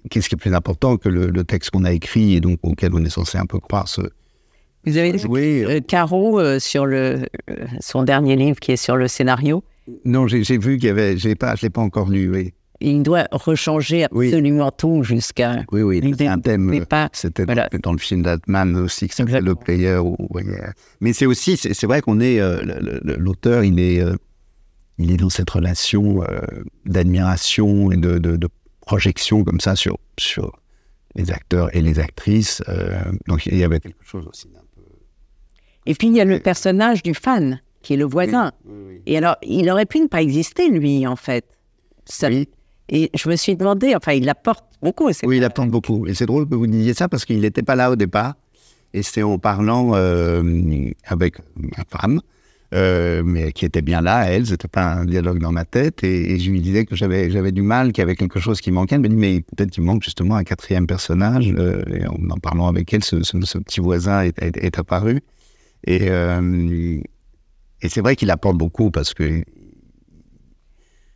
qu'est-ce 0.09 0.29
qui 0.29 0.35
est 0.35 0.37
plus 0.37 0.53
important 0.53 0.97
que 0.97 1.09
le, 1.09 1.27
le 1.27 1.43
texte 1.43 1.71
qu'on 1.71 1.83
a 1.85 1.91
écrit 1.93 2.35
et 2.35 2.41
donc 2.41 2.59
auquel 2.63 2.93
on 2.93 3.03
est 3.03 3.09
censé 3.09 3.37
un 3.37 3.45
peu 3.45 3.59
croire 3.59 3.87
se 3.87 4.01
Vous 4.85 4.97
avez 4.97 5.17
jouer. 5.17 5.63
euh, 5.65 5.79
Caro 5.81 6.39
euh, 6.39 6.59
sur 6.59 6.85
le, 6.85 7.25
euh, 7.49 7.55
son 7.79 8.03
dernier 8.03 8.35
livre 8.35 8.59
qui 8.59 8.71
est 8.71 8.77
sur 8.77 8.95
le 8.97 9.07
scénario. 9.07 9.63
Non, 10.03 10.27
j'ai 10.27 10.57
vu 10.57 10.77
qu'il 10.77 10.87
y 10.87 10.91
avait, 10.91 11.17
j'ai 11.17 11.35
pas, 11.35 11.55
je 11.55 11.61
l'ai 11.63 11.69
pas 11.69 11.81
encore 11.81 12.09
lu, 12.09 12.29
oui. 12.31 12.53
Il 12.81 13.03
doit 13.03 13.25
rechanger 13.31 14.05
Oui. 14.11 14.27
absolument 14.27 14.69
tout 14.69 15.01
jusqu'à. 15.03 15.63
Oui, 15.71 15.81
oui, 15.81 16.13
c'est 16.17 16.27
un 16.27 16.39
thème. 16.39 16.83
C'était 17.13 17.45
voilà. 17.45 17.69
dans, 17.81 17.93
le 17.93 17.97
film 17.99 18.21
d'Atman 18.21 18.75
aussi, 18.75 19.07
qui 19.07 19.15
s'appelle 19.15 19.45
Le. 19.45 19.55
Player. 19.55 19.97
Mais 20.99 21.13
c'est 21.13 21.25
aussi, 21.25 21.55
c'est 21.55 21.85
vrai 21.87 22.01
qu'on 22.01 22.19
est, 22.19 22.39
euh, 22.41 22.61
l'auteur, 23.17 23.63
il 23.63 23.79
est, 23.79 24.03
il 24.97 25.09
est 25.11 25.17
dans 25.17 25.29
cette 25.29 25.49
relation 25.49 26.21
euh, 26.23 26.41
d'admiration 26.85 27.91
et 27.91 27.97
de, 27.97 28.17
de- 28.17 28.35
de 28.37 28.47
projection 28.85 29.43
comme 29.43 29.59
ça 29.59 29.75
sur, 29.75 29.97
sur 30.17 30.59
les 31.15 31.31
acteurs 31.31 31.75
et 31.75 31.81
les 31.81 31.99
actrices. 31.99 32.61
euh, 32.69 32.99
donc 33.27 33.45
il 33.45 33.57
y 33.57 33.63
avait 33.63 33.79
quelque 33.79 34.03
chose 34.03 34.27
aussi 34.27 34.47
d'un 34.49 34.59
peu. 34.75 34.81
Et 35.85 35.95
puis 35.95 36.07
il 36.07 36.15
y 36.15 36.21
a 36.21 36.25
le 36.25 36.39
personnage 36.39 37.03
du 37.03 37.13
fan 37.13 37.61
qui 37.85 37.93
est 37.93 37.97
le 37.97 38.05
voisin. 38.05 38.51
Et 39.05 39.15
alors, 39.15 39.35
il 39.43 39.69
aurait 39.69 39.85
pu 39.85 39.99
ne 39.99 40.07
pas 40.07 40.21
exister, 40.23 40.69
lui, 40.69 41.05
en 41.05 41.15
fait. 41.15 41.45
Ça-. 42.05 42.31
Et 42.89 43.11
je 43.13 43.29
me 43.29 43.35
suis 43.35 43.55
demandé, 43.55 43.93
enfin, 43.95 44.13
il 44.13 44.27
apporte 44.27 44.65
beaucoup. 44.81 45.09
Oui, 45.23 45.37
il 45.37 45.43
apprend 45.43 45.67
beaucoup. 45.67 46.07
Et 46.07 46.15
c'est 46.15 46.25
drôle 46.25 46.49
que 46.49 46.55
vous 46.55 46.65
disiez 46.65 46.95
ça 46.95 47.07
parce 47.07 47.25
qu'il 47.25 47.39
n'était 47.41 47.61
pas 47.61 47.75
là 47.75 47.91
au 47.91 47.95
départ. 47.95 48.33
Et 48.93 49.03
c'est 49.03 49.21
en 49.21 49.37
parlant 49.37 49.91
euh, 49.93 50.41
avec 51.05 51.35
ma 51.55 51.83
femme, 51.87 52.21
euh, 52.75 53.23
mais 53.23 53.51
qui 53.53 53.65
était 53.65 53.81
bien 53.81 54.01
là, 54.01 54.29
elle, 54.29 54.45
c'était 54.45 54.67
pas 54.67 54.85
un 54.93 55.05
dialogue 55.05 55.39
dans 55.39 55.51
ma 55.51 55.65
tête. 55.65 56.03
Et, 56.03 56.33
et 56.33 56.39
je 56.39 56.51
lui 56.51 56.59
disais 56.61 56.85
que 56.85 56.95
j'avais, 56.95 57.31
j'avais 57.31 57.51
du 57.51 57.61
mal, 57.61 57.91
qu'il 57.93 58.01
y 58.01 58.03
avait 58.03 58.15
quelque 58.15 58.39
chose 58.39 58.59
qui 58.61 58.69
manquait. 58.71 58.95
Elle 58.95 59.01
me 59.01 59.07
dit, 59.09 59.15
mais 59.15 59.41
peut-être 59.41 59.71
qu'il 59.71 59.83
manque 59.83 60.03
justement 60.03 60.35
un 60.35 60.43
quatrième 60.43 60.85
personnage. 60.85 61.53
Euh, 61.57 61.83
et 61.93 62.05
en 62.05 62.17
en 62.29 62.37
parlant 62.37 62.67
avec 62.67 62.93
elle, 62.93 63.03
ce, 63.03 63.23
ce- 63.23 63.39
ce 63.41 63.57
petit 63.59 63.79
voisin 63.79 64.21
est, 64.23 64.37
est- 64.41 64.57
est 64.57 64.77
apparu. 64.77 65.21
Et, 65.87 66.09
euh, 66.09 66.99
et 67.81 67.89
c'est 67.89 68.01
vrai 68.01 68.15
qu'il 68.15 68.29
apporte 68.31 68.57
beaucoup 68.57 68.91
parce 68.91 69.13
que 69.13 69.43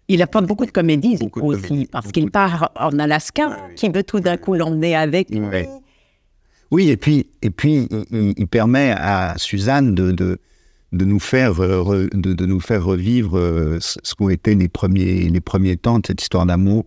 Il 0.07 0.21
apporte 0.23 0.45
beaucoup 0.47 0.65
de 0.65 0.71
comédie 0.71 1.15
du 1.17 1.25
Beaucoup 1.25 1.41
de 1.53 1.57
aussi, 1.57 1.67
comédie, 1.67 1.85
parce 1.91 2.11
qu'il 2.11 2.25
de- 2.25 2.29
part 2.31 2.71
en 2.75 2.97
Alaska, 2.97 3.47
oui. 3.69 3.75
qui 3.75 3.89
veut 3.89 4.03
tout 4.03 4.19
d'un 4.19 4.37
coup 4.37 4.55
l'emmener 4.55 4.95
avec 4.95 5.29
lui. 5.29 5.39
Ouais. 5.39 5.67
Oui, 6.71 6.89
et 6.89 6.97
puis, 6.97 7.27
et 7.41 7.49
puis 7.49 7.87
il, 7.91 8.05
il- 8.11 8.33
il 8.37 8.47
permet 8.47 8.91
à 8.95 9.33
Suzanne 9.37 9.93
de, 9.95 10.11
de, 10.11 10.39
de, 10.91 11.05
nous, 11.05 11.19
faire, 11.19 11.61
euh, 11.63 12.07
de, 12.13 12.45
nous 12.45 12.59
faire 12.59 12.83
revivre 12.83 13.37
euh, 13.37 13.77
ce 13.79 14.15
qu'ont 14.15 14.29
été 14.29 14.55
les 14.55 14.69
premiers, 14.69 15.29
les 15.29 15.41
premiers 15.41 15.77
temps 15.77 15.99
de 15.99 16.07
cette 16.07 16.21
histoire 16.21 16.45
d'amour 16.45 16.85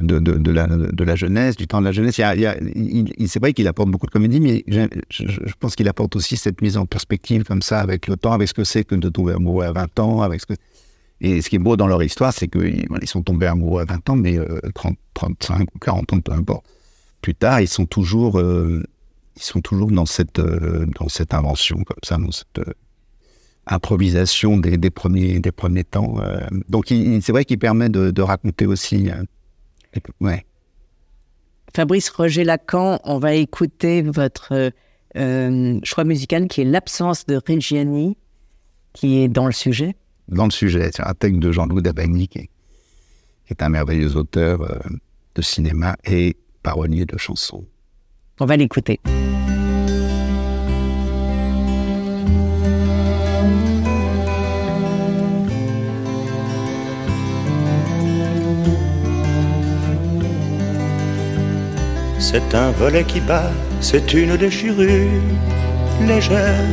de, 0.00 0.18
de, 0.18 0.50
la, 0.50 0.66
de 0.66 1.04
la 1.04 1.14
jeunesse, 1.14 1.56
du 1.56 1.68
temps 1.68 1.80
de 1.80 1.84
la 1.84 1.92
jeunesse. 1.92 2.18
Il 2.18 3.28
c'est 3.28 3.38
vrai 3.38 3.52
qu'il 3.52 3.68
apporte 3.68 3.90
beaucoup 3.90 4.06
de 4.06 4.10
comédie, 4.10 4.40
mais 4.40 4.64
je, 4.66 5.52
pense 5.60 5.76
qu'il 5.76 5.88
apporte 5.88 6.16
aussi 6.16 6.36
cette 6.36 6.60
mise 6.62 6.76
en 6.76 6.84
perspective 6.84 7.44
comme 7.44 7.62
ça 7.62 7.80
avec 7.80 8.08
le 8.08 8.16
temps, 8.16 8.32
avec 8.32 8.48
ce 8.48 8.54
que 8.54 8.64
c'est 8.64 8.82
que 8.82 8.96
de 8.96 9.08
tomber 9.08 9.34
amoureux 9.34 9.64
à 9.64 9.72
20 9.72 9.98
ans, 10.00 10.22
avec 10.22 10.40
ce. 10.40 10.54
Et 11.20 11.40
ce 11.40 11.48
qui 11.48 11.56
est 11.56 11.60
beau 11.60 11.76
dans 11.76 11.86
leur 11.86 12.02
histoire, 12.02 12.32
c'est 12.32 12.48
qu'ils 12.48 12.86
ils 13.00 13.08
sont 13.08 13.22
tombés 13.22 13.46
amoureux 13.46 13.82
à 13.82 13.84
20 13.84 14.10
ans, 14.10 14.16
mais 14.16 14.36
euh, 14.36 14.58
30, 14.74 14.96
35 15.14 15.68
ou 15.74 15.78
40 15.78 16.12
ans, 16.12 16.20
peu 16.20 16.32
importe 16.32 16.64
plus 17.24 17.34
tard, 17.34 17.62
ils 17.62 17.68
sont 17.68 17.86
toujours, 17.86 18.38
euh, 18.38 18.82
ils 19.36 19.42
sont 19.42 19.62
toujours 19.62 19.90
dans 19.90 20.04
cette, 20.04 20.38
euh, 20.38 20.84
dans 21.00 21.08
cette 21.08 21.32
invention 21.32 21.76
comme 21.82 21.96
ça, 22.02 22.18
dans 22.18 22.30
cette 22.30 22.58
euh, 22.58 22.74
improvisation 23.66 24.56
des, 24.58 24.76
des 24.76 24.90
premiers, 24.90 25.38
des 25.40 25.52
premiers 25.52 25.84
temps. 25.84 26.16
euh. 26.20 26.40
donc, 26.68 26.86
c'est 26.88 27.30
vrai 27.32 27.44
qu'il 27.44 27.58
permet 27.58 27.88
de, 27.88 28.10
de 28.10 28.22
raconter 28.22 28.66
aussi. 28.66 29.10
euh, 29.10 29.22
ouais. 30.20 30.44
Fabrice 31.74 32.08
Roger 32.10 32.44
Lacan, 32.44 33.00
on 33.04 33.18
va 33.18 33.34
écouter 33.34 34.02
votre 34.02 34.70
euh, 35.16 35.80
choix 35.82 36.04
musical 36.04 36.46
qui 36.48 36.60
est 36.60 36.64
l'absence 36.64 37.26
de 37.26 37.40
Reggiani, 37.48 38.16
qui 38.92 39.18
est 39.18 39.28
dans 39.28 39.46
le 39.46 39.52
sujet. 39.52 39.96
Dans 40.28 40.44
le 40.44 40.50
sujet, 40.50 40.90
c'est 40.94 41.02
un 41.06 41.14
texte 41.14 41.40
de 41.40 41.50
Jean-Louis 41.52 41.82
Dabagny, 41.82 42.28
qui 42.28 42.38
est, 42.38 42.50
qui 43.46 43.52
est 43.52 43.62
un 43.62 43.68
merveilleux 43.70 44.16
auteur 44.16 44.62
euh, 44.62 44.78
de 45.34 45.42
cinéma 45.42 45.96
et 46.04 46.36
parolier 46.62 47.06
de 47.06 47.16
chansons. 47.18 47.64
On 48.40 48.46
va 48.46 48.56
l'écouter. 48.56 49.00
C'est 62.28 62.54
un 62.54 62.70
volet 62.70 63.04
qui 63.04 63.20
bat, 63.20 63.50
c'est 63.80 64.14
une 64.14 64.34
déchirure 64.38 65.20
légère. 66.08 66.70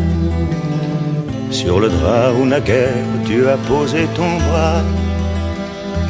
Sur 1.50 1.82
le 1.82 1.90
drap 1.90 2.32
où 2.40 2.46
naguère 2.46 3.12
tu 3.26 3.50
as 3.50 3.58
posé 3.72 4.08
ton 4.16 4.32
bras. 4.48 4.82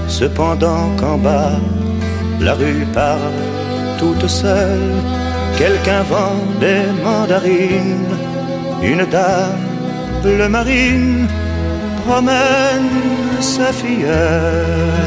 Cependant 0.07 0.95
qu'en 0.99 1.17
bas, 1.17 1.59
la 2.39 2.53
rue 2.53 2.85
part 2.93 3.33
toute 3.97 4.27
seule. 4.27 4.93
Quelqu'un 5.57 6.03
vend 6.03 6.39
des 6.59 6.83
mandarines. 7.03 8.13
Une 8.83 9.05
dame, 9.05 9.65
bleu 10.21 10.49
marine, 10.49 11.27
promène 12.05 12.93
sa 13.39 13.73
filleule. 13.73 14.99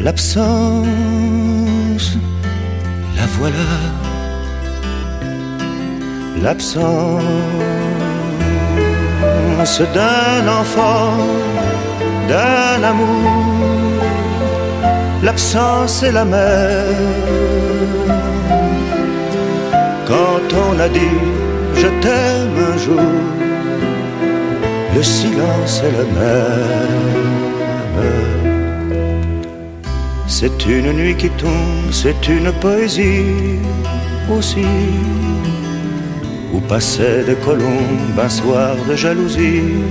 L'absence, 0.00 0.86
la 2.16 2.37
voilà. 3.36 3.68
L'absence 6.42 7.22
d'un 9.94 10.48
enfant, 10.60 11.12
d'un 12.28 12.82
amour. 12.82 13.30
L'absence 15.22 16.02
est 16.02 16.12
la 16.12 16.24
mère. 16.24 16.94
Quand 20.06 20.48
on 20.66 20.78
a 20.80 20.88
dit 20.88 21.18
je 21.74 21.88
t'aime 22.02 22.56
un 22.72 22.76
jour, 22.78 23.12
le 24.94 25.02
silence 25.02 25.82
est 25.86 25.92
le 25.92 26.04
même. 26.18 27.27
C'est 30.40 30.66
une 30.66 30.92
nuit 30.92 31.16
qui 31.16 31.30
tombe, 31.30 31.90
c'est 31.90 32.28
une 32.28 32.52
poésie 32.60 33.58
aussi. 34.30 34.70
Où 36.54 36.60
passaient 36.60 37.24
des 37.24 37.34
colombes 37.34 38.20
un 38.22 38.28
soir 38.28 38.76
de 38.88 38.94
jalousie. 38.94 39.82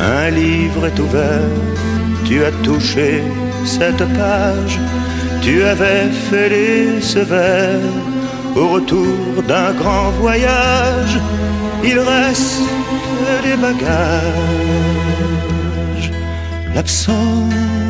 Un 0.00 0.30
livre 0.30 0.86
est 0.86 0.98
ouvert, 0.98 1.54
tu 2.24 2.42
as 2.44 2.50
touché 2.64 3.22
cette 3.64 4.04
page, 4.18 4.80
tu 5.40 5.62
avais 5.62 6.08
fêlé 6.28 7.00
ce 7.00 7.20
vers. 7.20 7.92
Au 8.56 8.66
retour 8.70 9.40
d'un 9.46 9.72
grand 9.74 10.10
voyage, 10.22 11.16
il 11.84 12.00
reste 12.00 12.62
des 13.44 13.56
bagages. 13.66 13.86
L'absence, 16.74 17.54
la 17.54 17.85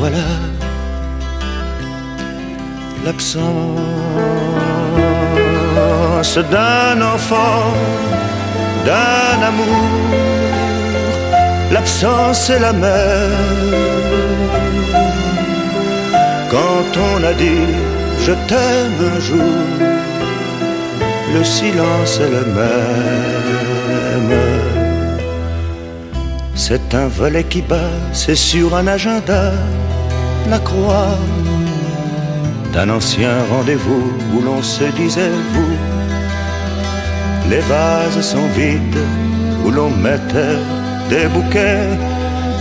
voilà. 0.00 0.28
l'absence 3.04 3.78
d'un 6.52 7.00
enfant, 7.14 7.64
d'un 8.86 9.38
amour, 9.50 9.90
l'absence 11.72 12.50
est 12.50 12.60
la 12.60 12.72
mer. 12.72 13.28
Quand 16.50 16.92
on 17.10 17.18
a 17.24 17.34
dit 17.34 17.68
je 18.26 18.32
t'aime 18.48 19.00
un 19.14 19.20
jour, 19.28 19.60
le 21.34 21.42
silence 21.44 22.20
est 22.24 22.32
le 22.38 22.44
même. 22.58 24.32
C'est 26.72 26.94
un 26.94 27.08
volet 27.08 27.42
qui 27.42 27.62
bat, 27.62 27.90
c'est 28.12 28.36
sur 28.36 28.76
un 28.76 28.86
agenda, 28.86 29.50
la 30.48 30.60
croix 30.60 31.18
d'un 32.72 32.90
ancien 32.90 33.32
rendez-vous 33.50 34.12
où 34.32 34.40
l'on 34.40 34.62
se 34.62 34.84
disait 34.84 35.34
vous. 35.52 35.74
Les 37.50 37.58
vases 37.72 38.20
sont 38.20 38.46
vides 38.56 39.04
où 39.64 39.72
l'on 39.72 39.90
mettait 39.90 40.62
des 41.08 41.26
bouquets 41.34 41.88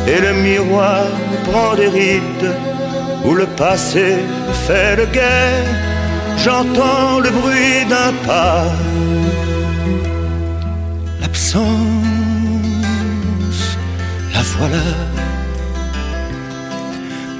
et 0.07 0.19
le 0.19 0.33
miroir 0.41 1.05
prend 1.51 1.75
des 1.75 1.89
rides 1.89 2.51
où 3.25 3.35
le 3.35 3.45
passé 3.45 4.15
fait 4.65 4.95
le 4.95 5.05
guet. 5.05 5.53
J'entends 6.43 7.19
le 7.19 7.29
bruit 7.29 7.85
d'un 7.87 8.13
pas, 8.25 8.63
l'absence, 11.21 11.98
la 11.98 11.98
voilà, 14.59 14.83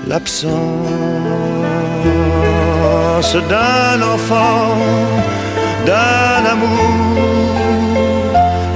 l'absence 0.08 0.50
d'un 3.50 4.02
enfant, 4.02 4.78
d'un 5.86 6.46
amour, 6.54 7.18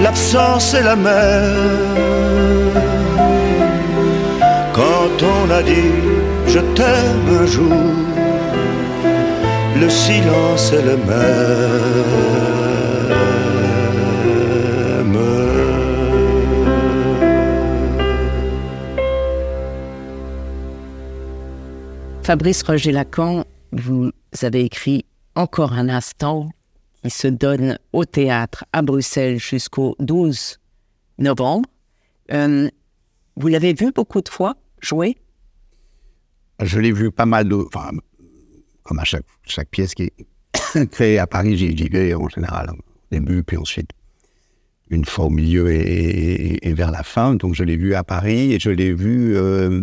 l'absence 0.01 0.73
est 0.73 0.83
la 0.83 0.95
mère. 0.95 2.03
Quand 4.73 5.17
on 5.35 5.49
a 5.49 5.61
dit 5.63 5.93
je 6.47 6.59
t'aime 6.75 7.27
un 7.41 7.45
jour, 7.45 7.93
le 9.81 9.89
silence 9.89 10.73
est 10.73 10.85
le 10.91 10.97
même. 10.97 12.52
Fabrice 22.23 22.63
Roger 22.63 22.91
Lacan, 22.91 23.45
vous 23.71 24.11
avez 24.41 24.63
écrit 24.63 25.05
Encore 25.35 25.73
un 25.73 25.89
instant 25.89 26.49
qui 27.03 27.09
se 27.09 27.27
donne 27.27 27.77
au 27.91 28.05
théâtre 28.05 28.63
à 28.71 28.81
Bruxelles 28.81 29.39
jusqu'au 29.39 29.95
12 29.99 30.59
novembre. 31.19 31.67
Euh, 32.31 32.69
vous 33.35 33.47
l'avez 33.47 33.73
vu 33.73 33.91
beaucoup 33.91 34.21
de 34.21 34.29
fois 34.29 34.55
jouer? 34.81 35.17
Je 36.61 36.79
l'ai 36.79 36.91
vu 36.93 37.11
pas 37.11 37.25
mal 37.25 37.47
de. 37.49 37.55
Enfin, 37.55 37.89
comme 38.83 38.99
à 38.99 39.03
chaque, 39.03 39.25
chaque 39.43 39.69
pièce 39.69 39.93
qui 39.93 40.03
est 40.03 40.87
créée 40.91 41.19
à 41.19 41.27
Paris, 41.27 41.57
j'y 41.57 41.73
vais 41.89 42.13
en 42.13 42.29
général 42.29 42.69
au 42.69 42.75
début, 43.11 43.43
puis 43.43 43.57
ensuite 43.57 43.89
une 44.89 45.05
fois 45.05 45.25
au 45.25 45.29
milieu 45.29 45.71
et, 45.71 45.79
et- 45.81 46.67
et 46.69 46.73
vers 46.73 46.91
la 46.91 47.03
fin. 47.03 47.35
Donc 47.35 47.55
je 47.55 47.63
l'ai 47.63 47.77
vu 47.77 47.95
à 47.95 48.03
Paris 48.03 48.53
et 48.53 48.59
je 48.59 48.69
l'ai 48.69 48.93
vu, 48.93 49.35
euh, 49.35 49.81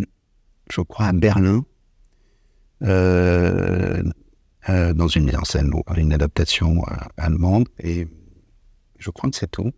je 0.71 0.81
crois, 0.81 1.07
à 1.07 1.11
Berlin, 1.13 1.65
dans 2.81 4.03
une 5.07 5.25
mise 5.25 5.35
en 5.35 5.45
scène, 5.45 5.71
une 5.97 6.13
adaptation 6.13 6.83
euh, 6.83 6.95
allemande. 7.17 7.67
Et 7.79 8.07
je 8.97 9.09
crois 9.09 9.29
que 9.29 9.35
c'est 9.35 9.51
tout. 9.51 9.71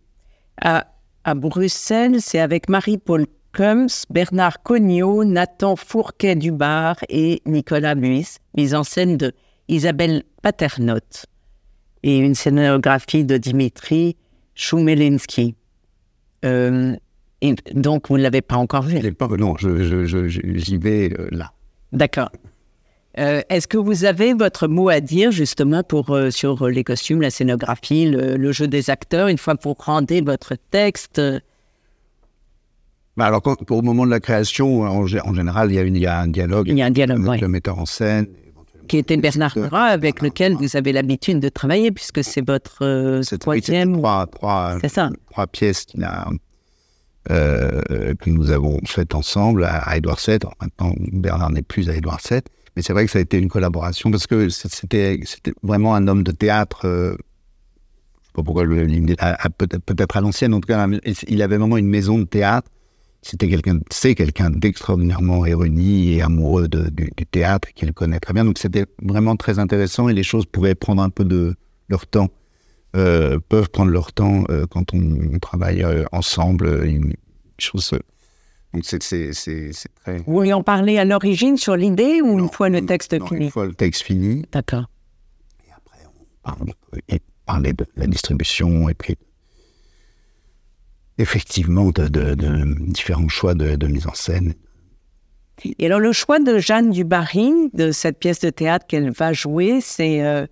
à, 0.60 0.86
à 1.24 1.34
Bruxelles, 1.34 2.20
c'est 2.20 2.40
avec 2.40 2.68
Marie-Paul 2.68 3.26
Kums, 3.52 4.04
Bernard 4.10 4.62
Cognot, 4.62 5.24
Nathan 5.24 5.76
Fourquet-Dubar 5.76 6.96
et 7.08 7.40
Nicolas 7.46 7.94
Buis, 7.94 8.36
mise 8.56 8.74
en 8.74 8.84
scène 8.84 9.16
de 9.16 9.32
Isabelle 9.68 10.24
Paternotte 10.42 11.26
et 12.02 12.18
une 12.18 12.34
scénographie 12.34 13.24
de 13.24 13.38
Dimitri 13.38 14.16
Choumelinski. 14.54 15.54
Euh, 16.44 16.94
et 17.40 17.54
donc, 17.72 18.08
vous 18.08 18.18
ne 18.18 18.22
l'avez 18.22 18.42
pas 18.42 18.56
encore 18.56 18.82
vu? 18.82 18.98
Non, 19.38 19.56
j'y 19.56 20.78
vais 20.78 21.12
euh, 21.18 21.28
là. 21.30 21.52
D'accord. 21.92 22.30
Euh, 23.18 23.42
Est-ce 23.48 23.68
que 23.68 23.78
vous 23.78 24.04
avez 24.04 24.34
votre 24.34 24.66
mot 24.66 24.88
à 24.88 25.00
dire 25.00 25.30
justement 25.30 25.82
pour, 25.84 26.10
euh, 26.10 26.30
sur 26.30 26.66
les 26.68 26.82
costumes, 26.82 27.20
la 27.22 27.30
scénographie, 27.30 28.06
le, 28.06 28.36
le 28.36 28.52
jeu 28.52 28.66
des 28.66 28.90
acteurs, 28.90 29.28
une 29.28 29.38
fois 29.38 29.56
que 29.56 29.62
vous 29.62 29.74
rendez 29.78 30.20
votre 30.20 30.56
texte? 30.70 31.20
Bah, 33.16 33.26
alors, 33.26 33.42
quand, 33.42 33.62
pour 33.64 33.80
le 33.80 33.86
moment 33.86 34.04
de 34.04 34.10
la 34.10 34.18
création, 34.20 34.82
en, 34.82 35.04
gé- 35.06 35.20
en 35.24 35.32
général, 35.34 35.70
il 35.70 35.74
y, 35.76 35.78
a 35.78 35.82
une- 35.82 35.94
il 35.96 36.02
y 36.02 36.06
a 36.06 36.18
un 36.18 36.26
dialogue 36.26 36.66
Il 36.68 36.76
y 36.76 36.82
a 36.82 36.86
un 36.86 36.90
dialogue, 36.90 37.26
avec 37.28 37.40
le 37.40 37.48
metteur 37.48 37.78
en 37.78 37.86
scène. 37.86 38.26
qui 38.88 38.98
était 38.98 39.16
Bernard 39.16 39.56
Murat, 39.56 39.84
avec 39.84 40.20
lequel 40.20 40.54
vous 40.54 40.76
avez 40.76 40.92
l'habitude 40.92 41.38
de 41.38 41.48
travailler, 41.48 41.92
puisque 41.92 42.24
c'est 42.24 42.44
votre 42.46 42.84
euh, 42.84 43.22
C'est 43.22 43.36
oui, 43.36 43.60
troisième. 43.60 43.92
trois, 43.92 44.26
trois, 44.26 44.76
C'est 44.80 44.88
ça. 44.88 45.10
trois 45.30 45.46
pièces 45.46 45.84
qu'il 45.84 46.02
a, 46.02 46.26
euh, 47.30 47.80
que 48.20 48.28
nous 48.28 48.50
avons 48.50 48.80
faites 48.84 49.14
ensemble 49.14 49.64
à, 49.64 49.76
à 49.78 49.96
Édouard 49.96 50.18
VII. 50.26 50.34
Alors, 50.42 50.54
maintenant, 50.60 50.92
Bernard 51.12 51.50
n'est 51.52 51.62
plus 51.62 51.88
à 51.88 51.94
Édouard 51.94 52.18
VII. 52.28 52.40
Mais 52.76 52.82
c'est 52.82 52.92
vrai 52.92 53.04
que 53.04 53.10
ça 53.10 53.18
a 53.18 53.22
été 53.22 53.38
une 53.38 53.48
collaboration 53.48 54.10
parce 54.10 54.26
que 54.26 54.48
c'était 54.48 55.20
vraiment 55.62 55.94
un 55.94 56.08
homme 56.08 56.22
de 56.22 56.32
théâtre. 56.32 56.86
euh, 56.86 57.16
je 58.22 58.26
sais 58.26 58.32
pas 58.34 58.42
pourquoi 58.42 58.64
peut-être 58.64 60.16
à 60.16 60.20
l'ancienne. 60.20 60.54
En 60.54 60.60
tout 60.60 60.68
cas, 60.68 60.86
il 61.28 61.42
avait 61.42 61.56
vraiment 61.56 61.76
une 61.76 61.88
maison 61.88 62.18
de 62.18 62.24
théâtre. 62.24 62.68
C'était 63.22 63.48
quelqu'un, 63.48 63.78
c'est 63.90 64.14
quelqu'un 64.14 64.50
d'extraordinairement 64.50 65.46
érudit 65.46 66.12
et 66.12 66.22
amoureux 66.22 66.68
du, 66.68 67.26
théâtre 67.30 67.68
qu'il 67.74 67.92
connaît 67.92 68.20
très 68.20 68.34
bien. 68.34 68.44
Donc 68.44 68.58
c'était 68.58 68.86
vraiment 69.02 69.36
très 69.36 69.58
intéressant 69.58 70.08
et 70.08 70.12
les 70.12 70.24
choses 70.24 70.44
pouvaient 70.44 70.74
prendre 70.74 71.00
un 71.02 71.10
peu 71.10 71.24
de 71.24 71.54
leur 71.88 72.06
temps 72.06 72.28
euh, 72.96 73.40
peuvent 73.48 73.70
prendre 73.70 73.90
leur 73.90 74.12
temps 74.12 74.44
euh, 74.50 74.66
quand 74.66 74.94
on, 74.94 75.38
travaille 75.40 75.82
euh, 75.82 76.04
ensemble. 76.12 76.84
Une 76.84 77.14
chose. 77.58 77.92
Donc 78.74 78.84
c'est 78.84 78.98
très. 78.98 80.18
Vous 80.26 80.40
lui 80.42 80.52
en 80.52 80.62
parlez 80.62 80.98
à 80.98 81.04
l'origine 81.04 81.56
sur 81.56 81.76
l'idée 81.76 82.20
ou 82.20 82.38
une 82.38 82.50
fois 82.50 82.68
le 82.68 82.84
texte 82.84 83.14
non, 83.14 83.26
fini? 83.26 83.44
Une 83.46 83.50
fois 83.50 83.66
le 83.66 83.74
texte 83.74 84.02
fini, 84.02 84.44
D'accord. 84.52 84.90
parle- 86.42 86.72
et 87.08 87.20
parler 87.46 87.72
de 87.72 87.86
la 87.96 88.06
distribution 88.06 88.88
et 88.88 88.94
puis 88.94 89.16
effectivement 91.18 91.90
de, 91.90 92.08
de- 92.08 92.34
de 92.34 92.74
différents 92.92 93.28
choix 93.28 93.54
de, 93.54 93.76
de 93.76 93.86
mise 93.86 94.06
en 94.06 94.14
scène. 94.14 94.54
Et 95.78 95.86
alors, 95.86 96.00
le 96.00 96.12
choix 96.12 96.40
de 96.40 96.58
Jeanne 96.58 96.90
Dubarry, 96.90 97.52
de 97.74 97.92
cette 97.92 98.18
pièce 98.18 98.40
de 98.40 98.50
théâtre 98.50 98.86
qu'elle 98.88 99.10
va 99.12 99.32
jouer, 99.32 99.80
c'est 99.80 100.24
euh, 100.24 100.46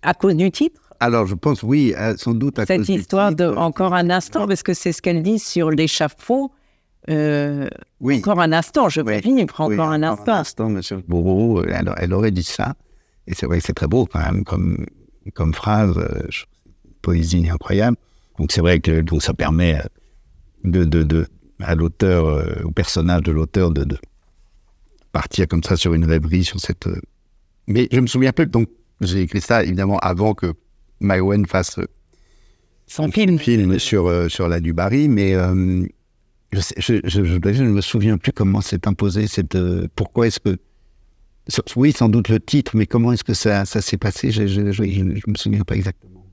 à 0.00 0.14
cause 0.14 0.34
du 0.36 0.50
titre? 0.50 0.85
Alors 1.00 1.26
je 1.26 1.34
pense 1.34 1.62
oui, 1.62 1.94
euh, 1.96 2.14
sans 2.16 2.34
doute 2.34 2.58
à 2.58 2.66
Cette 2.66 2.78
cause 2.78 2.88
histoire 2.88 3.34
de. 3.34 3.44
Encore 3.46 3.94
un 3.94 4.10
instant, 4.10 4.46
parce 4.46 4.62
que 4.62 4.74
c'est 4.74 4.92
ce 4.92 5.02
qu'elle 5.02 5.22
dit 5.22 5.38
sur 5.38 5.70
l'échafaud. 5.70 6.52
euh, 7.10 7.68
Oui. 8.00 8.18
Encore 8.18 8.40
un 8.40 8.52
instant, 8.52 8.88
je 8.88 9.00
veux 9.00 9.18
vivre, 9.18 9.40
encore 9.60 9.68
Oui, 9.68 9.78
un 9.80 10.02
encore 10.02 10.34
instant. 10.34 10.68
monsieur 10.70 11.02
Bourreau, 11.06 11.62
elle, 11.64 11.92
elle 11.98 12.12
aurait 12.12 12.30
dit 12.30 12.42
ça. 12.42 12.74
Et 13.26 13.34
c'est 13.34 13.46
vrai 13.46 13.58
que 13.58 13.64
c'est 13.66 13.74
très 13.74 13.88
beau 13.88 14.06
quand 14.06 14.20
même 14.20 14.44
comme, 14.44 14.86
comme 15.34 15.52
phrase, 15.54 15.96
euh, 15.98 16.22
poésie 17.02 17.48
incroyable. 17.50 17.96
Donc 18.38 18.52
c'est 18.52 18.60
vrai 18.60 18.80
que 18.80 19.00
donc 19.00 19.22
ça 19.22 19.34
permet 19.34 19.80
de, 20.64 20.84
de, 20.84 21.02
de, 21.02 21.26
à 21.60 21.74
l'auteur, 21.74 22.26
euh, 22.26 22.62
au 22.64 22.70
personnage 22.70 23.22
de 23.22 23.32
l'auteur 23.32 23.70
de, 23.70 23.84
de 23.84 23.98
partir 25.12 25.48
comme 25.48 25.62
ça 25.62 25.76
sur 25.76 25.94
une 25.94 26.04
rêverie, 26.04 26.44
sur 26.44 26.60
cette... 26.60 26.88
Mais 27.66 27.88
je 27.90 28.00
me 28.00 28.06
souviens 28.06 28.32
plus, 28.32 28.46
donc 28.46 28.68
j'ai 29.00 29.22
écrit 29.22 29.40
ça 29.40 29.64
évidemment 29.64 29.98
avant 29.98 30.34
que 30.34 30.52
Maïwen 31.00 31.46
fasse 31.46 31.78
euh, 31.78 31.86
Son 32.86 33.10
film. 33.10 33.38
film 33.38 33.78
sur, 33.78 34.06
euh, 34.06 34.28
sur 34.28 34.48
la 34.48 34.60
Dubarry, 34.60 35.08
mais 35.08 35.34
euh, 35.34 35.84
je, 36.52 36.60
je, 36.78 37.00
je, 37.04 37.62
ne 37.62 37.68
me 37.70 37.80
souviens 37.80 38.16
plus 38.18 38.32
comment 38.32 38.60
s'est 38.60 38.86
imposé 38.86 39.26
cette. 39.26 39.56
pourquoi 39.94 40.26
est-ce 40.28 40.40
que. 40.40 40.56
Oui, 41.76 41.92
sans 41.92 42.08
doute 42.08 42.28
le 42.28 42.40
titre, 42.40 42.72
mais 42.76 42.86
comment 42.86 43.12
est-ce 43.12 43.22
que 43.24 43.34
ça, 43.34 43.64
ça 43.64 43.80
s'est 43.80 43.96
passé 43.98 44.30
Je 44.32 44.42
ne 44.42 45.12
me 45.26 45.36
souviens 45.36 45.62
pas 45.62 45.76
exactement. 45.76 46.24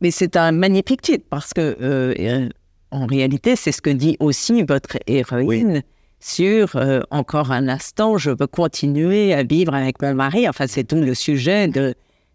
Mais 0.00 0.10
c'est 0.10 0.36
un 0.36 0.52
magnifique 0.52 1.00
titre 1.02 1.24
parce 1.30 1.52
que, 1.54 1.76
euh, 1.80 2.48
en 2.90 3.06
réalité, 3.06 3.56
c'est 3.56 3.72
ce 3.72 3.80
que 3.82 3.90
dit 3.90 4.16
aussi 4.20 4.62
votre 4.62 4.98
héroïne 5.06 5.82
sur 6.20 6.76
euh, 6.76 7.00
Encore 7.10 7.50
un 7.52 7.68
instant, 7.68 8.18
je 8.18 8.30
veux 8.30 8.46
continuer 8.46 9.32
à 9.32 9.42
vivre 9.42 9.74
avec 9.74 10.02
mon 10.02 10.14
mari. 10.14 10.48
Enfin, 10.48 10.66
c'est 10.66 10.84
tout 10.84 10.96
le 10.96 11.14
sujet 11.14 11.68
de. 11.68 11.94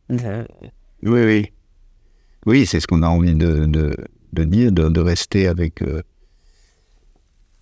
de- 0.09 0.45
Oui, 1.03 1.21
oui. 1.23 1.51
Oui, 2.45 2.65
c'est 2.65 2.79
ce 2.79 2.87
qu'on 2.87 3.03
a 3.03 3.07
envie 3.07 3.35
de, 3.35 3.65
de, 3.65 3.95
de 4.33 4.43
dire, 4.43 4.71
de, 4.71 4.89
de 4.89 4.99
rester 4.99 5.47
avec, 5.47 5.81
euh, 5.81 6.01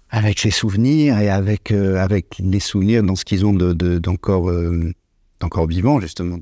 avec 0.09 0.39
ses 0.39 0.51
souvenirs 0.51 1.19
et 1.19 1.29
avec, 1.29 1.71
euh, 1.71 1.97
avec 1.97 2.37
les 2.39 2.59
souvenirs 2.59 3.03
dans 3.03 3.15
ce 3.15 3.23
qu'ils 3.23 3.45
ont 3.45 3.53
de, 3.53 3.73
de- 3.73 3.99
d'encore 3.99 4.49
euh, 4.49 4.91
vivant, 5.67 5.99
justement. 5.99 6.37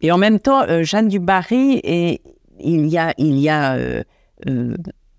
Et 0.00 0.12
en 0.12 0.18
même 0.18 0.38
temps, 0.38 0.62
euh, 0.62 0.82
Jeanne 0.82 1.08
du 1.08 1.18
Barry, 1.20 1.80
et 1.84 2.20
il 2.60 2.86
y 2.86 2.98
a, 2.98 3.14
il 3.18 3.38
y 3.38 3.48
a 3.48 3.74
euh, 3.76 4.02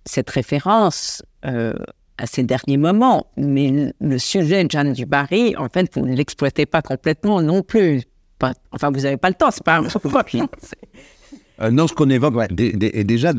cette 0.06 0.30
référence 0.30 1.23
à 1.41 2.25
ces 2.25 2.43
derniers 2.43 2.78
moments, 2.78 3.28
mais 3.38 3.93
le, 4.02 4.17
sujet 4.17 4.65
de 4.65 4.69
Jeanne 4.71 4.91
du 4.91 5.06
Barry, 5.06 5.56
en 5.56 5.69
fait, 5.69 5.89
vous 5.95 6.06
ne 6.06 6.13
l'exploitez 6.13 6.65
pas 6.65 6.82
complètement 6.82 7.41
non 7.41 7.62
plus. 7.63 8.04
enfin, 8.71 8.91
vous 8.91 9.02
n'avez 9.02 9.15
pas 9.15 9.30
le 9.30 9.36
temps, 9.36 9.52
c'est 9.52 9.63
pas 9.63 9.78
un 9.78 9.88
Euh, 11.62 11.72
non, 11.72 11.88
ce 11.88 11.93
qu'on 11.93 12.10
évoque, 12.10 12.36
et 12.58 13.04
déjà, 13.04 13.34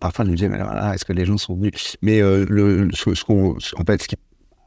parfois, 0.00 0.24
je 0.24 0.30
me 0.30 0.36
disais, 0.36 0.50
est-ce 0.94 1.04
que 1.04 1.12
les 1.12 1.24
gens 1.24 1.38
sont 1.38 1.54
venus? 1.54 1.96
Mais 2.02 2.20
le, 2.20 2.88
ce, 2.92 3.24
qu'on, 3.24 3.56
en 3.76 3.84
fait, 3.86 4.06
qui, 4.06 4.16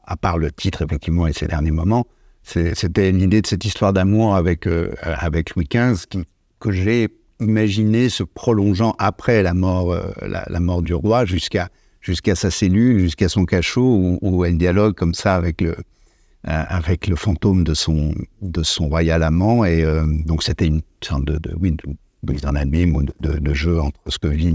à 0.06 0.15
part 0.15 0.38
le 0.38 0.52
titre, 0.52 0.82
effectivement, 0.82 1.28
et 1.28 1.34
ces 1.34 1.47
derniers 1.47 1.71
moments, 1.71 2.08
c'était 2.43 3.12
l'idée 3.12 3.41
de 3.41 3.47
cette 3.47 3.65
histoire 3.65 3.91
d'amour 3.91 4.36
avec, 4.36 4.67
euh, 4.67 4.91
avec 5.04 5.54
Louis 5.56 5.67
XV 5.69 6.23
que 6.60 6.71
j'ai 6.71 7.10
imaginé 7.39 8.10
se 8.10 8.23
prolongeant 8.23 8.95
après 9.00 9.43
la 9.43 9.54
mort, 9.54 9.91
euh, 9.91 10.10
la, 10.21 10.60
mort 10.60 10.82
du 10.82 10.93
roi 10.93 11.26
jusqu'à 11.26 11.69
jusqu'à 12.00 12.36
sa 12.36 12.50
cellule, 12.50 13.00
jusqu'à 13.00 13.28
son 13.28 13.43
cachot, 13.43 14.17
où, 14.21 14.45
elle 14.45 14.58
dialogue 14.58 14.95
comme 14.95 15.13
ça 15.13 15.36
avec 15.36 15.60
le, 15.60 15.71
euh, 15.71 15.73
avec 16.45 17.08
le 17.08 17.17
fantôme 17.17 17.65
de 17.65 17.73
son, 17.73 18.15
de 18.41 18.63
son 18.63 18.88
royal 18.88 19.23
amant. 19.23 19.65
Et 19.65 19.84
donc 20.26 20.41
c'était 20.41 20.67
une 20.67 20.82
sorte 21.04 21.26
de, 21.26 21.38
de, 21.38 21.54
oui, 21.60 21.71
de, 21.71 21.84
abîme 22.56 22.95
ou 22.95 23.03
de, 23.03 23.39
de, 23.39 23.53
jeu 23.53 23.80
entre 23.80 23.99
ce 24.08 24.17
que 24.17 24.27
vit 24.27 24.53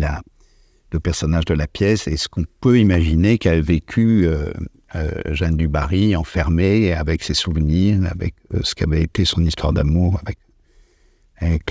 le 0.92 1.00
personnage 1.00 1.44
de 1.46 1.54
la 1.54 1.66
pièce 1.66 2.06
et 2.06 2.16
ce 2.16 2.28
qu'on 2.28 2.44
peut 2.60 2.78
imaginer 2.78 3.38
qu'a 3.38 3.60
vécu 3.60 4.28
euh, 4.94 5.10
Jeanne 5.30 5.56
du 5.56 5.68
Barry 5.68 6.14
enfermée 6.16 6.92
avec 6.92 7.22
ses 7.22 7.32
souvenirs, 7.32 8.00
avec 8.10 8.34
euh, 8.52 8.60
ce 8.62 8.74
qu'avait 8.74 9.02
été 9.02 9.24
son 9.24 9.42
histoire 9.42 9.72
d'amour 9.72 10.20
avec, 10.20 10.38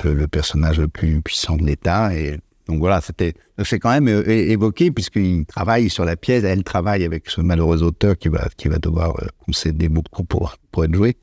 le, 0.03 0.27
personnage 0.27 0.79
le 0.79 0.87
plus 0.87 1.21
puissant 1.21 1.55
de 1.55 1.63
l'État. 1.63 2.15
Et 2.15 2.39
donc 2.67 2.79
voilà, 2.79 2.99
c'était 2.99 3.35
c'est 3.63 3.77
quand 3.77 3.91
même 3.91 4.07
euh, 4.07 4.27
évoqué 4.27 4.89
puisqu'il 4.89 5.45
travaille 5.45 5.89
sur 5.89 6.03
la 6.03 6.15
pièce, 6.15 6.43
elle 6.43 6.63
travaille 6.63 7.03
avec 7.03 7.29
ce 7.29 7.41
malheureux 7.41 7.83
auteur 7.83 8.17
qui 8.17 8.27
va 8.27 8.49
qui 8.57 8.69
va 8.69 8.79
devoir 8.79 9.15
concéder 9.45 9.87
beaucoup 9.87 10.23
pour 10.23 10.55
pour 10.71 10.83
être 10.83 10.95
joué. 10.95 11.15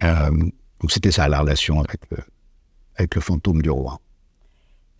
donc 0.00 0.90
c'était 0.90 1.10
ça 1.10 1.26
la 1.26 1.40
relation 1.40 1.80
avec 1.80 2.00
avec 2.96 3.14
le 3.14 3.20
fantôme 3.20 3.62
du 3.62 3.70
roi. 3.70 4.00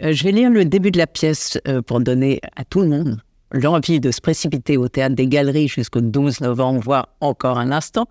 je 0.00 0.24
vais 0.24 0.32
lire 0.32 0.50
le 0.50 0.64
début 0.64 0.90
de 0.90 0.98
la 0.98 1.06
pièce 1.06 1.58
pour 1.86 2.00
donner 2.00 2.40
à 2.56 2.64
tout 2.64 2.80
le 2.80 2.88
monde 2.88 3.22
l'envie 3.52 4.00
de 4.00 4.10
se 4.10 4.20
précipiter 4.20 4.76
au 4.76 4.88
théâtre 4.88 5.14
des 5.14 5.26
Galeries 5.26 5.68
jusqu'au 5.68 6.00
12 6.00 6.40
novembre, 6.40 6.80
voire 6.80 7.08
encore 7.20 7.58
un 7.58 7.70
instant. 7.70 8.06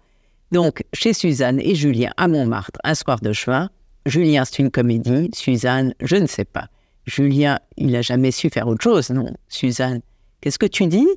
Donc, 0.52 0.84
chez 0.94 1.14
Suzanne 1.14 1.60
et 1.60 1.76
Julien 1.76 2.12
à 2.18 2.28
Montmartre, 2.28 2.80
un 2.84 2.94
soir 2.94 3.20
de 3.22 3.34
juin. 3.34 3.70
Julien, 4.06 4.46
c'est 4.46 4.60
une 4.60 4.72
comédie. 4.72 5.30
Suzanne, 5.34 5.94
je 6.02 6.16
ne 6.16 6.28
sais 6.28 6.46
pas. 6.46 6.68
Julien, 7.06 7.60
il 7.78 7.92
n'a 7.92 8.02
jamais 8.02 8.32
su 8.32 8.50
faire 8.50 8.68
autre 8.68 8.84
chose, 8.84 9.10
non 9.10 9.34
Suzanne, 9.48 10.02
qu'est-ce 10.42 10.60
que 10.60 10.66
tu 10.66 10.88
dis? 10.88 11.08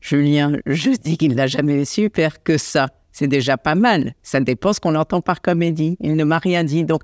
Julien, 0.00 0.58
je 0.66 0.90
dis 0.90 1.16
qu'il 1.16 1.34
n'a 1.34 1.46
jamais 1.46 1.84
su 1.84 2.10
faire 2.14 2.42
que 2.42 2.58
ça. 2.58 2.88
C'est 3.12 3.28
déjà 3.28 3.56
pas 3.56 3.74
mal. 3.74 4.14
Ça 4.22 4.40
dépend 4.40 4.72
ce 4.72 4.80
qu'on 4.80 4.94
entend 4.94 5.20
par 5.20 5.42
comédie. 5.42 5.96
Il 6.00 6.16
ne 6.16 6.24
m'a 6.24 6.38
rien 6.38 6.64
dit. 6.64 6.84
Donc, 6.84 7.02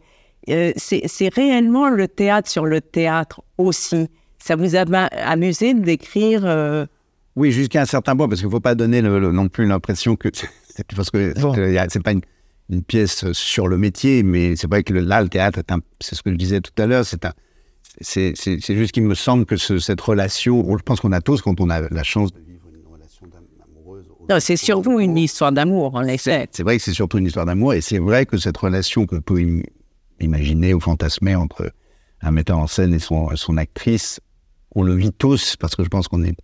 euh, 0.48 0.72
c'est 0.76 1.34
réellement 1.34 1.88
le 1.88 2.08
théâtre 2.08 2.50
sur 2.50 2.64
le 2.64 2.80
théâtre 2.80 3.42
aussi. 3.58 4.08
Ça 4.38 4.56
vous 4.56 4.76
a 4.76 4.80
amusé 4.80 5.74
d'écrire 5.74 6.42
euh, 6.44 6.86
Oui, 7.36 7.52
jusqu'à 7.52 7.82
un 7.82 7.86
certain 7.86 8.16
point, 8.16 8.28
parce 8.28 8.40
qu'il 8.40 8.48
ne 8.48 8.52
faut 8.52 8.60
pas 8.60 8.74
donner 8.74 9.02
non 9.02 9.48
plus 9.48 9.66
l'impression 9.66 10.16
que. 10.16 10.28
parce 10.96 11.10
que 11.10 11.34
c'est 11.88 12.02
pas 12.02 12.12
une, 12.12 12.82
pièce 12.82 13.32
sur 13.32 13.66
le 13.66 13.78
métier, 13.78 14.22
mais 14.22 14.54
c'est 14.56 14.68
vrai 14.68 14.82
que 14.82 14.92
là, 14.92 15.22
le 15.22 15.28
théâtre, 15.28 15.60
c'est 16.00 16.14
ce 16.14 16.22
que 16.22 16.30
je 16.30 16.36
disais 16.36 16.60
tout 16.60 16.72
à 16.80 16.86
l'heure, 16.86 17.04
c'est 17.04 17.24
un. 17.24 17.32
C'est 18.00 18.34
juste 18.36 18.92
qu'il 18.92 19.02
me 19.02 19.14
semble 19.14 19.44
que 19.44 19.56
cette 19.56 20.00
relation, 20.00 20.64
je 20.78 20.82
pense 20.82 21.00
qu'on 21.00 21.12
a 21.12 21.20
tous, 21.20 21.42
quand 21.42 21.60
on 21.60 21.68
a 21.68 21.80
la 21.88 22.02
chance 22.04 22.32
de 22.32 22.38
vivre 22.38 22.68
une 22.72 22.86
relation 22.92 23.26
amoureuse. 23.64 24.06
Non, 24.30 24.38
c'est 24.38 24.56
surtout 24.56 25.00
une 25.00 25.18
histoire 25.18 25.50
d'amour, 25.50 25.96
en 25.96 26.04
effet. 26.04 26.48
C'est 26.52 26.62
vrai 26.62 26.76
que 26.76 26.82
c'est 26.82 26.92
surtout 26.92 27.18
une 27.18 27.26
histoire 27.26 27.46
d'amour, 27.46 27.74
et 27.74 27.80
c'est 27.80 27.98
vrai 27.98 28.24
que 28.24 28.36
cette 28.36 28.56
relation 28.56 29.04
qu'on 29.04 29.20
peut 29.20 29.40
imaginer 30.20 30.74
ou 30.74 30.80
fantasmer 30.80 31.34
entre 31.34 31.72
un 32.20 32.30
metteur 32.30 32.58
en 32.58 32.66
scène 32.66 32.94
et 32.94 32.98
son, 32.98 33.56
actrice, 33.56 34.20
on 34.74 34.82
le 34.82 34.94
vit 34.94 35.12
tous 35.12 35.56
parce 35.56 35.76
que 35.76 35.84
je 35.84 35.88
pense 35.88 36.08
qu'on 36.08 36.22
est 36.24 36.34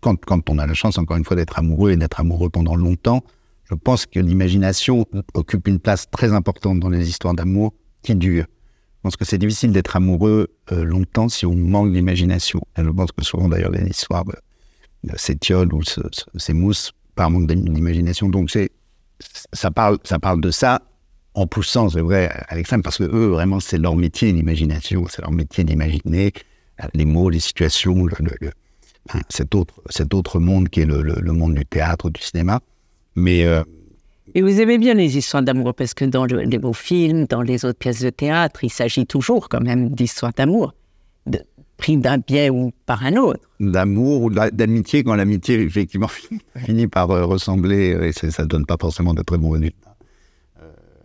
quand, 0.00 0.22
quand, 0.24 0.48
on 0.50 0.58
a 0.58 0.66
la 0.66 0.74
chance 0.74 0.98
encore 0.98 1.16
une 1.16 1.24
fois 1.24 1.36
d'être 1.36 1.58
amoureux 1.58 1.90
et 1.90 1.96
d'être 1.96 2.20
amoureux 2.20 2.50
pendant 2.50 2.76
longtemps, 2.76 3.24
je 3.64 3.74
pense 3.74 4.06
que 4.06 4.20
l'imagination 4.20 5.06
occupe 5.34 5.66
une 5.66 5.80
place 5.80 6.08
très 6.10 6.32
importante 6.32 6.78
dans 6.80 6.90
les 6.90 7.08
histoires 7.08 7.34
d'amour 7.34 7.74
qui 8.02 8.14
durent. 8.14 8.46
Je 8.96 9.02
pense 9.02 9.16
que 9.16 9.24
c'est 9.24 9.38
difficile 9.38 9.72
d'être 9.72 9.96
amoureux 9.96 10.48
euh, 10.72 10.84
longtemps 10.84 11.28
si 11.28 11.46
on 11.46 11.54
manque 11.54 11.92
d'imagination. 11.92 12.60
je 12.76 12.88
pense 12.90 13.12
que 13.12 13.24
souvent 13.24 13.48
d'ailleurs 13.48 13.70
les 13.70 13.88
histoires 13.88 14.24
s'étiolent 15.16 15.72
ou 15.72 15.82
s'émoussent 16.36 16.92
par 17.14 17.30
manque 17.30 17.46
d'imagination. 17.46 18.28
Donc 18.28 18.50
c'est 18.50 18.70
ça 19.52 19.70
parle 19.70 19.98
ça 20.04 20.18
parle 20.18 20.40
de 20.40 20.50
ça 20.50 20.82
en 21.36 21.46
poussant, 21.46 21.90
c'est 21.90 22.00
vrai, 22.00 22.30
à 22.48 22.56
l'extrême, 22.56 22.82
parce 22.82 22.96
que 22.96 23.04
eux, 23.04 23.26
vraiment, 23.26 23.60
c'est 23.60 23.76
leur 23.76 23.94
métier, 23.94 24.32
l'imagination, 24.32 25.04
c'est 25.08 25.20
leur 25.20 25.30
métier 25.30 25.64
d'imaginer, 25.64 26.32
les 26.94 27.04
mots, 27.04 27.28
les 27.28 27.40
situations, 27.40 28.06
cet, 29.28 29.54
autre, 29.54 29.74
cet 29.90 30.14
autre 30.14 30.40
monde 30.40 30.70
qui 30.70 30.80
est 30.80 30.86
le, 30.86 31.32
monde 31.32 31.54
du 31.54 31.66
théâtre, 31.66 32.08
du 32.08 32.22
cinéma. 32.22 32.60
Mais. 33.14 33.44
Euh, 33.44 33.62
et 34.34 34.40
vous 34.40 34.60
aimez 34.60 34.78
bien 34.78 34.94
les 34.94 35.18
histoires 35.18 35.42
d'amour, 35.42 35.74
parce 35.74 35.92
que 35.92 36.06
dans 36.06 36.24
les 36.24 36.58
beaux 36.58 36.72
films, 36.72 37.26
dans 37.26 37.42
les 37.42 37.66
autres 37.66 37.78
pièces 37.78 38.00
de 38.00 38.10
théâtre, 38.10 38.64
il 38.64 38.70
s'agit 38.70 39.06
toujours 39.06 39.50
quand 39.50 39.60
même 39.60 39.90
d'histoires 39.90 40.32
d'amour, 40.32 40.74
pris 41.76 41.98
d'un 41.98 42.16
biais 42.16 42.48
ou 42.48 42.72
par 42.86 43.04
un 43.04 43.14
autre. 43.16 43.40
D'amour 43.60 44.22
ou 44.22 44.30
d'amitié, 44.30 45.04
quand 45.04 45.14
l'amitié, 45.14 45.60
effectivement, 45.60 46.08
finit 46.56 46.86
par 46.86 47.10
euh, 47.10 47.26
ressembler, 47.26 47.92
euh, 47.92 48.08
et 48.08 48.12
ça 48.12 48.42
ne 48.42 48.48
donne 48.48 48.64
pas 48.64 48.78
forcément 48.80 49.12
de 49.12 49.22
très 49.22 49.36
bons 49.36 49.50
résultats. 49.50 49.85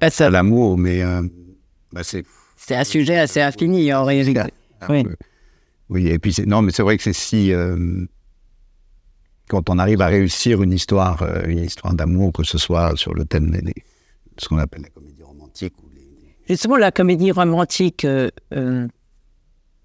Ça... 0.10 0.30
l'amour, 0.30 0.78
mais 0.78 1.04
bah, 1.92 2.04
c'est... 2.04 2.24
C'est 2.56 2.76
un 2.76 2.84
sujet 2.84 3.18
assez 3.18 3.42
infini 3.42 3.92
en 3.92 4.04
réalité. 4.04 4.44
Oui. 4.88 5.04
Oui, 5.92 6.08
et 6.08 6.20
puis 6.20 6.34
non, 6.48 6.62
mais 6.62 6.72
c'est 6.72 6.84
vrai 6.84 6.96
que 6.96 7.04
c'est 7.04 7.12
si 7.12 7.52
euh, 7.52 8.06
quand 9.50 9.70
on 9.70 9.78
arrive 9.78 10.02
à 10.02 10.08
réussir 10.08 10.64
une 10.64 10.72
histoire, 10.72 11.22
euh, 11.22 11.44
une 11.48 11.60
histoire 11.60 11.94
d'amour, 11.94 12.32
que 12.32 12.44
ce 12.44 12.58
soit 12.58 12.96
sur 12.96 13.14
le 13.14 13.26
thème 13.26 13.52
de 13.52 13.74
ce 14.38 14.48
qu'on 14.48 14.58
appelle 14.58 14.84
la 14.84 14.90
comédie 14.90 15.22
romantique. 15.22 15.74
Ou 15.84 15.90
les... 15.94 16.08
Justement, 16.48 16.78
la 16.78 16.92
comédie 16.92 17.32
romantique 17.32 18.06
euh, 18.06 18.88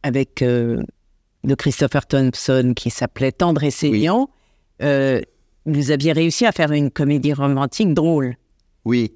avec 0.04 0.44
de 0.44 1.54
Christopher 1.56 2.06
Thompson 2.06 2.72
qui 2.76 2.90
s'appelait 2.90 3.32
Tendre 3.32 3.64
et 3.64 3.72
saignant, 3.72 4.30
vous 4.78 5.90
aviez 5.90 6.12
réussi 6.12 6.46
à 6.46 6.52
faire 6.52 6.70
une 6.70 6.92
comédie 6.92 7.32
romantique 7.32 7.94
drôle. 7.94 8.36
Oui, 8.84 9.12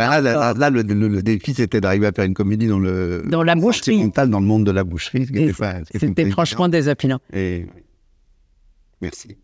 ben 0.00 0.20
là, 0.22 0.70
le, 0.70 1.22
défi, 1.22 1.52
c'était 1.52 1.80
d'arriver 1.80 2.06
à 2.06 2.12
faire 2.12 2.24
une 2.24 2.32
comédie 2.32 2.68
dans 2.68 2.78
le 2.78 3.22
dans 3.26 3.42
la 3.42 3.54
boucherie, 3.54 4.10
dans 4.10 4.40
le 4.40 4.46
monde 4.46 4.64
de 4.64 4.70
la 4.70 4.82
boucherie. 4.82 5.26
C'était 5.94 6.30
franchement 6.30 6.68
désappuyant. 6.68 7.20
Et 7.34 7.66
merci. 9.02 9.36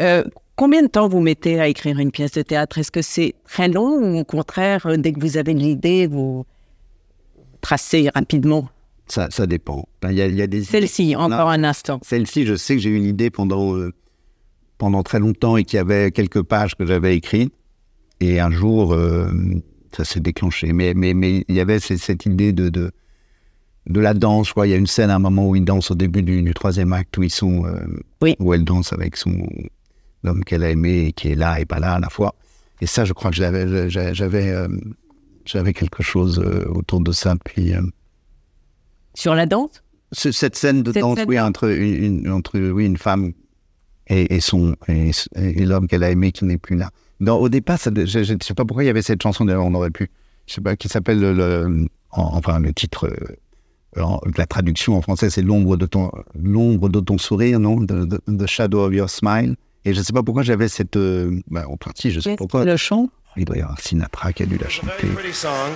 Euh, 0.00 0.24
combien 0.56 0.82
de 0.82 0.86
temps 0.86 1.08
vous 1.08 1.20
mettez 1.20 1.60
à 1.60 1.68
écrire 1.68 1.98
une 1.98 2.10
pièce 2.10 2.32
de 2.32 2.42
théâtre? 2.42 2.78
Est-ce 2.78 2.90
que 2.90 3.02
c'est 3.02 3.34
très 3.46 3.68
long 3.68 3.98
ou 3.98 4.20
au 4.20 4.24
contraire, 4.24 4.86
euh, 4.86 4.96
dès 4.96 5.12
que 5.12 5.20
vous 5.20 5.36
avez 5.36 5.52
l'idée, 5.52 6.06
vous 6.06 6.46
tracez 7.60 8.08
rapidement? 8.14 8.68
Ça, 9.08 9.28
ça 9.30 9.46
dépend. 9.46 9.86
Il 10.04 10.12
y 10.12 10.42
a, 10.42 10.46
des... 10.46 10.64
Celle-ci, 10.64 11.16
encore 11.16 11.50
un 11.50 11.64
instant. 11.64 12.00
Celle-ci, 12.02 12.46
je 12.46 12.54
sais 12.54 12.76
que 12.76 12.80
j'ai 12.80 12.90
eu 12.90 12.96
une 12.96 13.04
idée 13.04 13.28
pendant, 13.28 13.76
euh, 13.76 13.92
pendant 14.78 15.02
très 15.02 15.18
longtemps 15.18 15.58
et 15.58 15.64
qu'il 15.64 15.76
y 15.76 15.80
avait 15.80 16.12
quelques 16.12 16.42
pages 16.42 16.76
que 16.76 16.86
j'avais 16.86 17.14
écrites. 17.14 17.52
Et 18.22 18.38
un 18.38 18.52
jour, 18.52 18.94
euh, 18.94 19.32
ça 19.96 20.04
s'est 20.04 20.20
déclenché. 20.20 20.72
Mais, 20.72 20.94
mais, 20.94 21.12
mais 21.12 21.44
il 21.48 21.56
y 21.56 21.60
avait 21.60 21.80
cette, 21.80 22.24
idée 22.24 22.52
de, 22.52 22.68
de, 22.68 22.92
de, 23.86 24.00
la 24.00 24.14
danse. 24.14 24.52
Il 24.58 24.70
y 24.70 24.74
a 24.74 24.76
une 24.76 24.86
scène 24.86 25.10
à 25.10 25.16
un 25.16 25.18
moment 25.18 25.48
où 25.48 25.56
ils 25.56 25.64
dansent 25.64 25.90
au 25.90 25.96
début 25.96 26.22
du, 26.22 26.54
troisième 26.54 26.92
acte, 26.92 27.18
où, 27.18 27.24
ils 27.24 27.30
sont, 27.30 27.66
euh, 27.66 27.84
oui. 28.20 28.36
où 28.38 28.54
elle 28.54 28.64
danse 28.64 28.92
avec 28.92 29.16
son 29.16 29.44
l'homme 30.22 30.44
qu'elle 30.44 30.62
a 30.62 30.70
aimé 30.70 31.06
et 31.06 31.12
qui 31.12 31.32
est 31.32 31.34
là 31.34 31.58
et 31.58 31.64
pas 31.64 31.80
là 31.80 31.94
à 31.94 31.98
la 31.98 32.10
fois. 32.10 32.36
Et 32.80 32.86
ça, 32.86 33.04
je 33.04 33.12
crois 33.12 33.32
que 33.32 33.36
j'avais, 33.36 33.90
j'avais, 33.90 34.50
euh, 34.50 34.68
j'avais 35.44 35.72
quelque 35.72 36.04
chose 36.04 36.38
autour 36.68 37.00
de 37.00 37.10
ça. 37.10 37.34
Puis, 37.44 37.72
Sur 39.14 39.34
la 39.34 39.46
danse? 39.46 39.82
Cette 40.12 40.54
scène 40.54 40.84
de 40.84 40.92
danse, 40.92 41.18
oui, 41.26 41.40
entre, 41.40 41.68
une, 41.68 42.30
entre 42.30 42.60
oui, 42.60 42.86
une 42.86 42.98
femme 42.98 43.32
et, 44.06 44.32
et 44.32 44.40
son, 44.40 44.76
et 44.86 45.66
l'homme 45.66 45.88
qu'elle 45.88 46.04
a 46.04 46.10
aimé 46.10 46.30
qui 46.30 46.44
n'est 46.44 46.58
plus 46.58 46.76
là 46.76 46.92
au 47.30 47.48
départ, 47.48 47.78
je 47.84 48.32
ne 48.32 48.38
sais 48.40 48.54
pas 48.54 48.64
pourquoi 48.64 48.84
il 48.84 48.86
y 48.86 48.90
avait 48.90 49.02
cette 49.02 49.22
chanson, 49.22 49.44
d'ailleurs, 49.44 49.64
on 49.64 49.74
aurait 49.74 49.90
pu, 49.90 50.10
je 50.46 50.54
sais 50.54 50.60
pas, 50.60 50.76
qui 50.76 50.88
s'appelle, 50.88 51.20
le, 51.20 51.86
enfin, 52.10 52.58
le 52.58 52.72
titre, 52.72 53.06
euh, 53.06 54.16
la 54.36 54.46
traduction 54.46 54.96
en 54.96 55.02
français, 55.02 55.30
c'est 55.30 55.42
L'ombre 55.42 55.76
de 55.76 55.86
ton, 55.86 56.10
l'ombre 56.34 56.88
de 56.88 57.00
ton 57.00 57.18
sourire, 57.18 57.60
non? 57.60 57.84
The, 57.84 58.46
Shadow 58.46 58.86
of 58.86 58.94
Your 58.94 59.10
Smile. 59.10 59.56
Et 59.84 59.94
je 59.94 59.98
ne 59.98 60.04
sais 60.04 60.12
pas 60.12 60.22
pourquoi 60.22 60.42
j'avais 60.42 60.68
cette. 60.68 60.96
Euh, 60.96 61.40
bah, 61.48 61.64
en 61.68 61.76
partie, 61.76 62.10
je 62.10 62.20
sais 62.20 62.30
pas 62.30 62.36
pourquoi. 62.36 62.64
Le 62.64 62.76
chant? 62.76 63.08
Il 63.36 63.44
doit 63.44 63.56
y 63.56 63.60
avoir 63.60 63.80
Sinatra 63.80 64.32
qui 64.32 64.44
a 64.44 64.46
dû 64.46 64.58
la 64.58 64.66
It's 64.66 64.78
a 64.78 64.86
very 64.86 64.98
chanter. 65.00 65.14
pretty 65.14 65.32
song, 65.32 65.70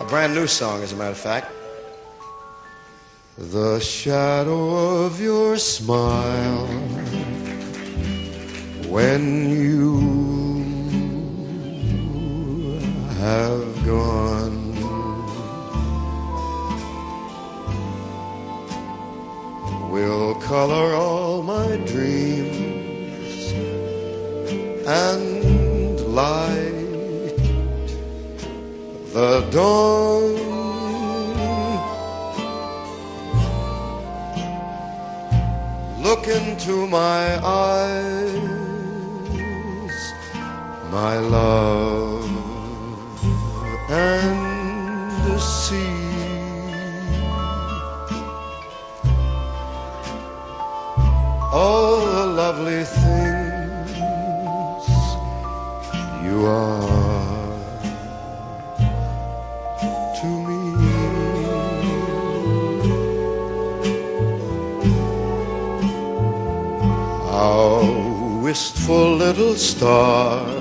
a 0.00 0.04
brand 0.04 0.34
new 0.34 0.46
song, 0.46 0.82
as 0.82 0.92
a 0.92 0.96
matter 0.96 1.10
of 1.10 1.16
fact. 1.16 1.46
The 3.38 3.78
shadow 3.80 5.04
of 5.06 5.20
your 5.20 5.56
smile 5.56 6.66
when 8.88 9.50
you 9.50 10.17
have 13.18 13.84
gone. 13.84 14.56
Will 19.90 20.34
color 20.36 20.94
all 20.94 21.42
my 21.42 21.76
dreams 21.92 23.52
and 24.86 26.00
light 26.14 26.78
the 29.12 29.40
dawn. 29.50 30.36
Look 36.06 36.24
into 36.28 36.86
my 36.86 37.38
eyes, 37.44 38.32
my 40.92 41.18
love, 41.18 42.07
and 43.90 45.40
see 45.40 46.08
all 51.52 52.00
the 52.04 52.26
lovely 52.26 52.84
things 52.84 54.06
you 56.22 56.44
are 56.44 57.58
to 60.20 60.26
me. 60.46 60.58
How 67.30 68.40
wistful 68.42 69.16
little 69.16 69.54
star, 69.54 70.57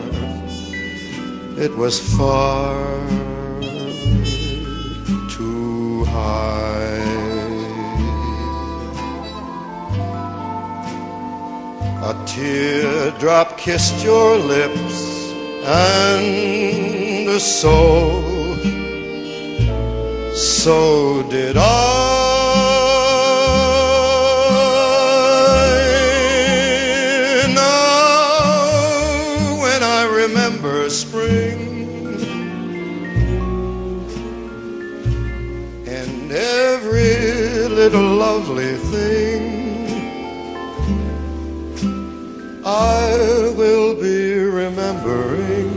it 1.58 1.76
was 1.76 2.00
far 2.16 2.76
too 5.28 6.06
high. 6.06 6.78
A 12.04 12.14
teardrop 12.26 13.58
kissed 13.58 14.04
your 14.04 14.38
lips, 14.38 15.32
and 15.66 17.42
so, 17.42 18.22
so 20.36 21.24
did 21.30 21.58
I. 21.58 21.97
every 37.88 38.00
little 38.00 38.18
lovely 38.18 38.76
thing. 38.92 39.44
I 42.66 43.54
will 43.56 43.96
be 43.96 44.40
remembering 44.40 45.72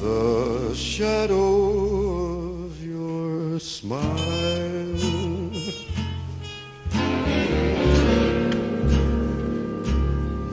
the 0.00 0.74
shadow 0.74 2.64
of 2.64 2.82
your 2.82 3.60
smile. 3.60 3.98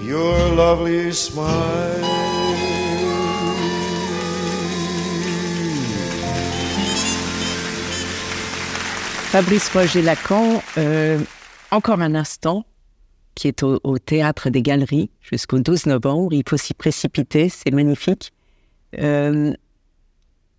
Your 0.04 0.56
lovely 0.56 1.12
smile. 1.14 2.05
Fabrice 9.36 9.68
Roger 9.74 10.02
Lacan, 10.02 10.64
euh, 10.78 11.20
encore 11.70 12.00
un 12.00 12.16
instant, 12.16 12.66
qui 13.36 13.50
est 13.50 13.64
au, 13.64 13.98
Théâtre 13.98 14.50
des 14.50 14.62
Galeries 14.62 15.10
jusqu'au 15.20 15.60
12 15.60 15.88
novembre. 15.88 16.32
Il 16.32 16.44
faut 16.48 16.56
s'y 16.56 16.74
précipiter, 16.74 17.50
c'est 17.50 17.72
magnifique. 17.72 18.32
Euh, 18.98 19.52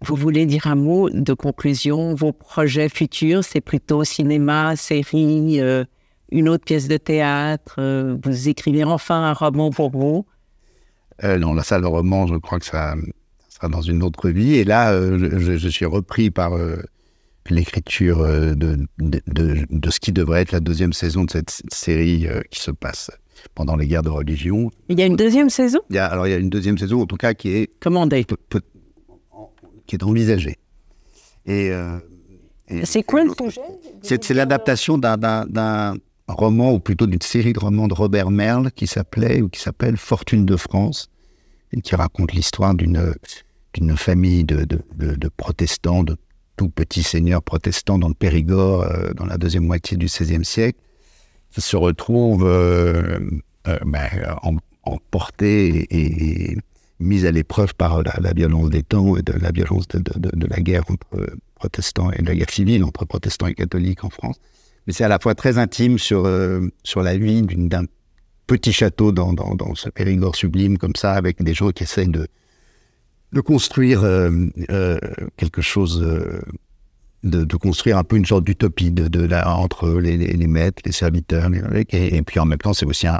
vous 0.02 0.14
voulez 0.14 0.44
dire 0.44 0.66
un 0.66 0.74
mot 0.74 1.08
de 1.08 1.32
conclusion? 1.32 2.14
Vos 2.14 2.32
projets 2.32 2.90
futurs, 2.90 3.44
c'est 3.44 3.62
plutôt 3.62 4.04
cinéma, 4.04 4.76
série, 4.76 5.58
euh, 5.58 5.86
une 6.30 6.46
autre 6.46 6.66
pièce 6.66 6.86
de 6.86 6.98
théâtre 6.98 7.80
Vous 8.22 8.48
écrivez 8.50 8.84
enfin 8.84 9.22
un 9.22 9.32
roman 9.32 9.70
pour 9.70 9.88
vous? 9.88 10.26
Non, 11.22 11.54
la 11.54 11.62
salle 11.62 11.80
de 11.80 11.86
roman, 11.86 12.26
je 12.26 12.34
crois 12.34 12.58
que 12.58 12.66
ça, 12.66 12.94
sera 13.48 13.70
dans 13.70 13.80
une 13.80 14.02
autre 14.02 14.28
vie. 14.28 14.56
Et 14.56 14.64
là, 14.64 14.92
je, 14.92 15.68
suis 15.68 15.86
repris 15.86 16.30
par 16.30 16.52
l'écriture 17.50 18.20
euh, 18.20 18.54
de, 18.54 18.78
de, 18.98 19.20
de- 19.26 19.66
de 19.70 19.90
ce 19.90 20.00
qui 20.00 20.12
devrait 20.12 20.42
être 20.42 20.52
la 20.52 20.60
deuxième 20.60 20.92
saison 20.92 21.24
de 21.24 21.30
cette 21.30 21.62
série 21.72 22.26
euh, 22.26 22.42
qui 22.50 22.60
se 22.60 22.70
passe 22.70 23.10
pendant 23.54 23.76
les 23.76 23.86
guerres 23.86 24.02
de 24.02 24.08
religion. 24.10 24.70
Il 24.88 24.98
y 24.98 25.02
a 25.02 25.06
une 25.06 25.16
deuxième 25.16 25.50
saison? 25.50 25.80
Il 25.90 25.96
y 25.96 25.98
a, 25.98 26.06
alors, 26.06 26.26
il 26.26 26.30
y 26.30 26.34
a 26.34 26.38
une 26.38 26.50
deuxième 26.50 26.78
saison, 26.78 27.02
en 27.02 27.06
tout 27.06 27.16
cas, 27.16 27.34
qui 27.34 27.50
est, 27.50 27.70
Commandée. 27.80 28.24
qui 29.86 29.94
est 29.96 30.02
envisagée. 30.02 30.56
Et, 31.46 31.70
euh, 31.70 31.98
et- 32.68 32.84
C'est 32.84 33.02
quoi 33.02 33.24
le 33.24 33.32
sujet? 33.38 33.60
C'est 34.02 34.34
l'adaptation 34.34 34.98
d'un- 34.98 35.96
roman, 36.28 36.72
ou 36.72 36.80
plutôt 36.80 37.06
d'une 37.06 37.20
série 37.22 37.52
de 37.52 37.60
romans 37.60 37.86
de 37.86 37.94
Robert 37.94 38.30
Merle 38.32 38.72
qui 38.72 38.88
s'appelait 38.88 39.42
ou 39.42 39.48
qui 39.48 39.60
s'appelle 39.60 39.96
Fortune 39.96 40.44
de 40.44 40.56
France, 40.56 41.08
et 41.72 41.80
qui 41.80 41.94
raconte 41.94 42.32
l'histoire 42.32 42.74
d'une 42.74 43.14
d'une 43.74 43.94
famille 43.96 44.42
de, 44.42 44.64
de, 44.64 44.80
de- 44.96 45.14
de 45.14 45.28
protestants, 45.28 46.02
de 46.02 46.16
tout 46.56 46.68
petits 46.68 47.02
seigneurs 47.02 47.42
protestants 47.42 47.98
dans 47.98 48.08
le 48.08 48.14
Périgord, 48.14 48.82
euh, 48.82 49.12
dans 49.14 49.26
la 49.26 49.38
deuxième 49.38 49.64
moitié 49.64 49.96
du 49.96 50.06
XVIe 50.06 50.44
siècle, 50.44 50.78
se 51.56 51.76
retrouvent 51.76 52.46
euh, 52.46 53.18
euh, 53.68 53.78
ben, 53.84 54.08
em- 54.42 54.58
emportés 54.82 55.86
et, 55.90 56.56
mis 56.98 57.26
à 57.26 57.30
l'épreuve 57.30 57.74
par 57.74 58.02
la, 58.02 58.32
violence 58.32 58.70
des 58.70 58.82
temps 58.82 59.16
et 59.16 59.22
de 59.22 59.34
la 59.34 59.50
violence 59.50 59.86
de, 59.88 60.46
la 60.48 60.60
guerre 60.60 60.84
entre 60.88 61.36
protestants 61.54 62.10
et 62.10 62.22
de 62.22 62.26
la 62.26 62.34
guerre 62.34 62.48
civile 62.48 62.84
entre 62.84 63.04
protestants 63.04 63.48
et 63.48 63.54
catholiques 63.54 64.02
en 64.02 64.08
France. 64.08 64.36
Mais 64.86 64.94
c'est 64.94 65.04
à 65.04 65.08
la 65.08 65.18
fois 65.18 65.34
très 65.34 65.58
intime 65.58 65.98
sur, 65.98 66.24
euh, 66.24 66.68
sur 66.84 67.02
la 67.02 67.18
vie 67.18 67.42
d'un 67.42 67.84
petit 68.46 68.72
château 68.72 69.12
dans, 69.12 69.34
dans, 69.34 69.54
dans 69.56 69.74
ce 69.74 69.90
Périgord 69.90 70.36
sublime 70.36 70.78
comme 70.78 70.96
ça, 70.96 71.12
avec 71.12 71.42
des 71.42 71.52
gens 71.52 71.70
qui 71.70 71.82
essayent 71.82 72.08
de, 72.08 72.28
de 73.32 73.40
construire 73.40 74.02
euh, 74.04 74.30
euh, 74.70 74.98
quelque 75.36 75.60
chose, 75.62 76.02
euh, 76.02 76.40
de, 77.24 77.44
de 77.44 77.56
construire 77.56 77.98
un 77.98 78.04
peu 78.04 78.16
une 78.16 78.24
sorte 78.26 78.44
d'utopie 78.44 78.90
de, 78.92 79.08
de 79.08 79.20
la, 79.24 79.48
entre 79.56 79.90
les, 80.00 80.16
les, 80.16 80.32
les 80.32 80.46
maîtres, 80.46 80.82
les 80.84 80.92
serviteurs, 80.92 81.48
les, 81.50 81.60
et, 81.90 82.16
et 82.16 82.22
puis 82.22 82.38
en 82.40 82.44
même 82.46 82.58
temps 82.58 82.72
c'est 82.72 82.86
aussi 82.86 83.06
un, 83.06 83.18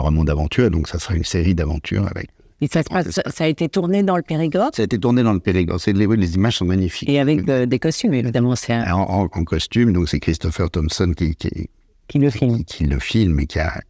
roman 0.00 0.24
d'aventure, 0.24 0.70
donc 0.70 0.88
ça 0.88 0.98
sera 0.98 1.14
une 1.14 1.24
série 1.24 1.54
d'aventures 1.54 2.06
avec. 2.06 2.28
Et 2.60 2.66
ça, 2.66 2.82
se 2.82 2.88
passe- 2.88 3.10
ça, 3.10 3.22
ça 3.30 3.44
a 3.44 3.46
été 3.46 3.68
tourné 3.68 4.02
dans 4.02 4.16
le 4.16 4.22
Périgord? 4.22 4.70
Ça 4.74 4.82
a 4.82 4.84
été 4.84 4.98
tourné 4.98 5.22
dans 5.22 5.32
le 5.32 5.38
Périgord. 5.38 5.80
C'est- 5.80 5.92
Les, 5.92 6.08
les 6.08 6.34
images 6.34 6.56
sont 6.56 6.64
magnifiques. 6.64 7.08
et 7.08 7.20
avec 7.20 7.44
des 7.44 7.78
costumes, 7.78 8.14
évidemment. 8.14 8.56
C'est 8.56 8.72
un- 8.72 8.92
En, 8.94 9.22
en- 9.22 9.28
en 9.32 9.44
costume, 9.44 9.92
donc 9.92 10.08
c'est 10.08 10.18
Christopher 10.18 10.68
Thompson 10.68 11.12
qui, 11.16 11.36
qui, 11.36 11.70
qui 12.08 12.18
le 12.18 12.30
filme. 12.30 12.56
qui, 12.58 12.64
qui 12.64 12.84
le 12.86 12.98
filme 12.98 13.38
et 13.38 13.46
qui, 13.46 13.60
a, 13.60 13.80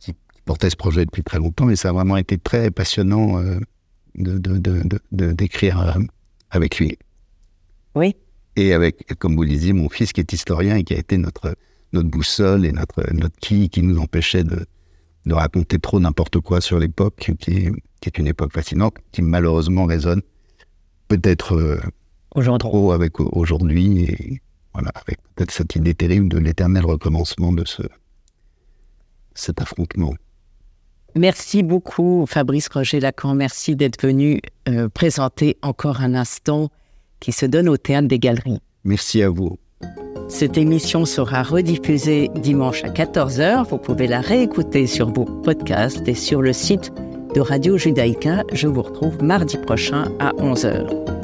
qui 0.00 0.14
portait 0.44 0.68
ce 0.68 0.76
projet 0.76 1.06
depuis 1.06 1.22
très 1.22 1.38
longtemps. 1.38 1.70
Et 1.70 1.76
ça 1.76 1.88
a 1.88 1.92
vraiment 1.92 2.18
été 2.18 2.36
très 2.36 2.70
passionnant 2.70 3.38
euh, 3.40 3.58
de, 4.14 5.32
d'écrire 5.32 5.80
euh, 5.80 6.00
avec 6.50 6.78
lui. 6.78 6.96
Oui. 7.94 8.14
Et 8.56 8.72
avec, 8.72 9.14
comme 9.18 9.36
vous 9.36 9.42
le 9.42 9.48
disiez, 9.48 9.72
mon 9.72 9.88
fils 9.88 10.12
qui 10.12 10.20
est 10.20 10.32
historien 10.32 10.76
et 10.76 10.84
qui 10.84 10.94
a 10.94 10.98
été 10.98 11.16
notre, 11.16 11.56
notre 11.92 12.08
boussole 12.08 12.64
et 12.66 12.72
notre, 12.72 13.02
notre 13.14 13.36
qui 13.40 13.68
qui 13.68 13.82
nous 13.82 13.98
empêchait 13.98 14.44
de, 14.44 14.66
de 15.26 15.34
raconter 15.34 15.78
trop 15.78 16.00
n'importe 16.00 16.40
quoi 16.40 16.60
sur 16.60 16.78
l'époque, 16.78 17.32
qui, 17.38 17.52
est- 17.52 17.72
qui 18.00 18.08
est 18.08 18.18
une 18.18 18.26
époque 18.26 18.52
fascinante, 18.52 18.94
qui 19.12 19.22
malheureusement 19.22 19.84
résonne 19.86 20.22
peut-être 21.08 21.54
euh, 21.56 21.80
Aujourd'hui. 22.34 22.68
trop 22.68 22.92
avec 22.92 23.20
au- 23.20 23.28
aujourd'hui 23.32 24.02
et 24.04 24.40
voilà, 24.72 24.90
avec 24.94 25.18
peut-être 25.34 25.50
cette 25.52 25.74
idée 25.76 25.94
terrible 25.94 26.28
de 26.28 26.38
l'éternel 26.38 26.84
recommencement 26.84 27.52
de 27.52 27.64
ce, 27.64 27.82
cet 29.34 29.60
affrontement. 29.60 30.14
Merci 31.16 31.62
beaucoup, 31.62 32.24
Fabrice 32.28 32.68
Roger-Lacan. 32.68 33.34
Merci 33.34 33.76
d'être 33.76 34.00
venu 34.02 34.40
euh, 34.68 34.88
présenter 34.88 35.56
encore 35.62 36.00
un 36.00 36.14
instant 36.14 36.68
qui 37.20 37.32
se 37.32 37.46
donne 37.46 37.68
au 37.68 37.76
Théâtre 37.76 38.08
des 38.08 38.18
Galeries. 38.18 38.60
Merci 38.84 39.22
à 39.22 39.28
vous. 39.28 39.58
Cette 40.28 40.56
émission 40.56 41.04
sera 41.04 41.42
rediffusée 41.42 42.30
dimanche 42.36 42.84
à 42.84 42.88
14h. 42.88 43.68
Vous 43.68 43.78
pouvez 43.78 44.06
la 44.06 44.20
réécouter 44.20 44.86
sur 44.86 45.12
vos 45.12 45.24
podcasts 45.24 46.06
et 46.06 46.14
sur 46.14 46.40
le 46.40 46.52
site 46.52 46.92
de 47.34 47.40
Radio 47.40 47.76
Judaïka. 47.76 48.44
Je 48.52 48.68
vous 48.68 48.82
retrouve 48.82 49.22
mardi 49.22 49.58
prochain 49.58 50.04
à 50.20 50.30
11h. 50.34 51.19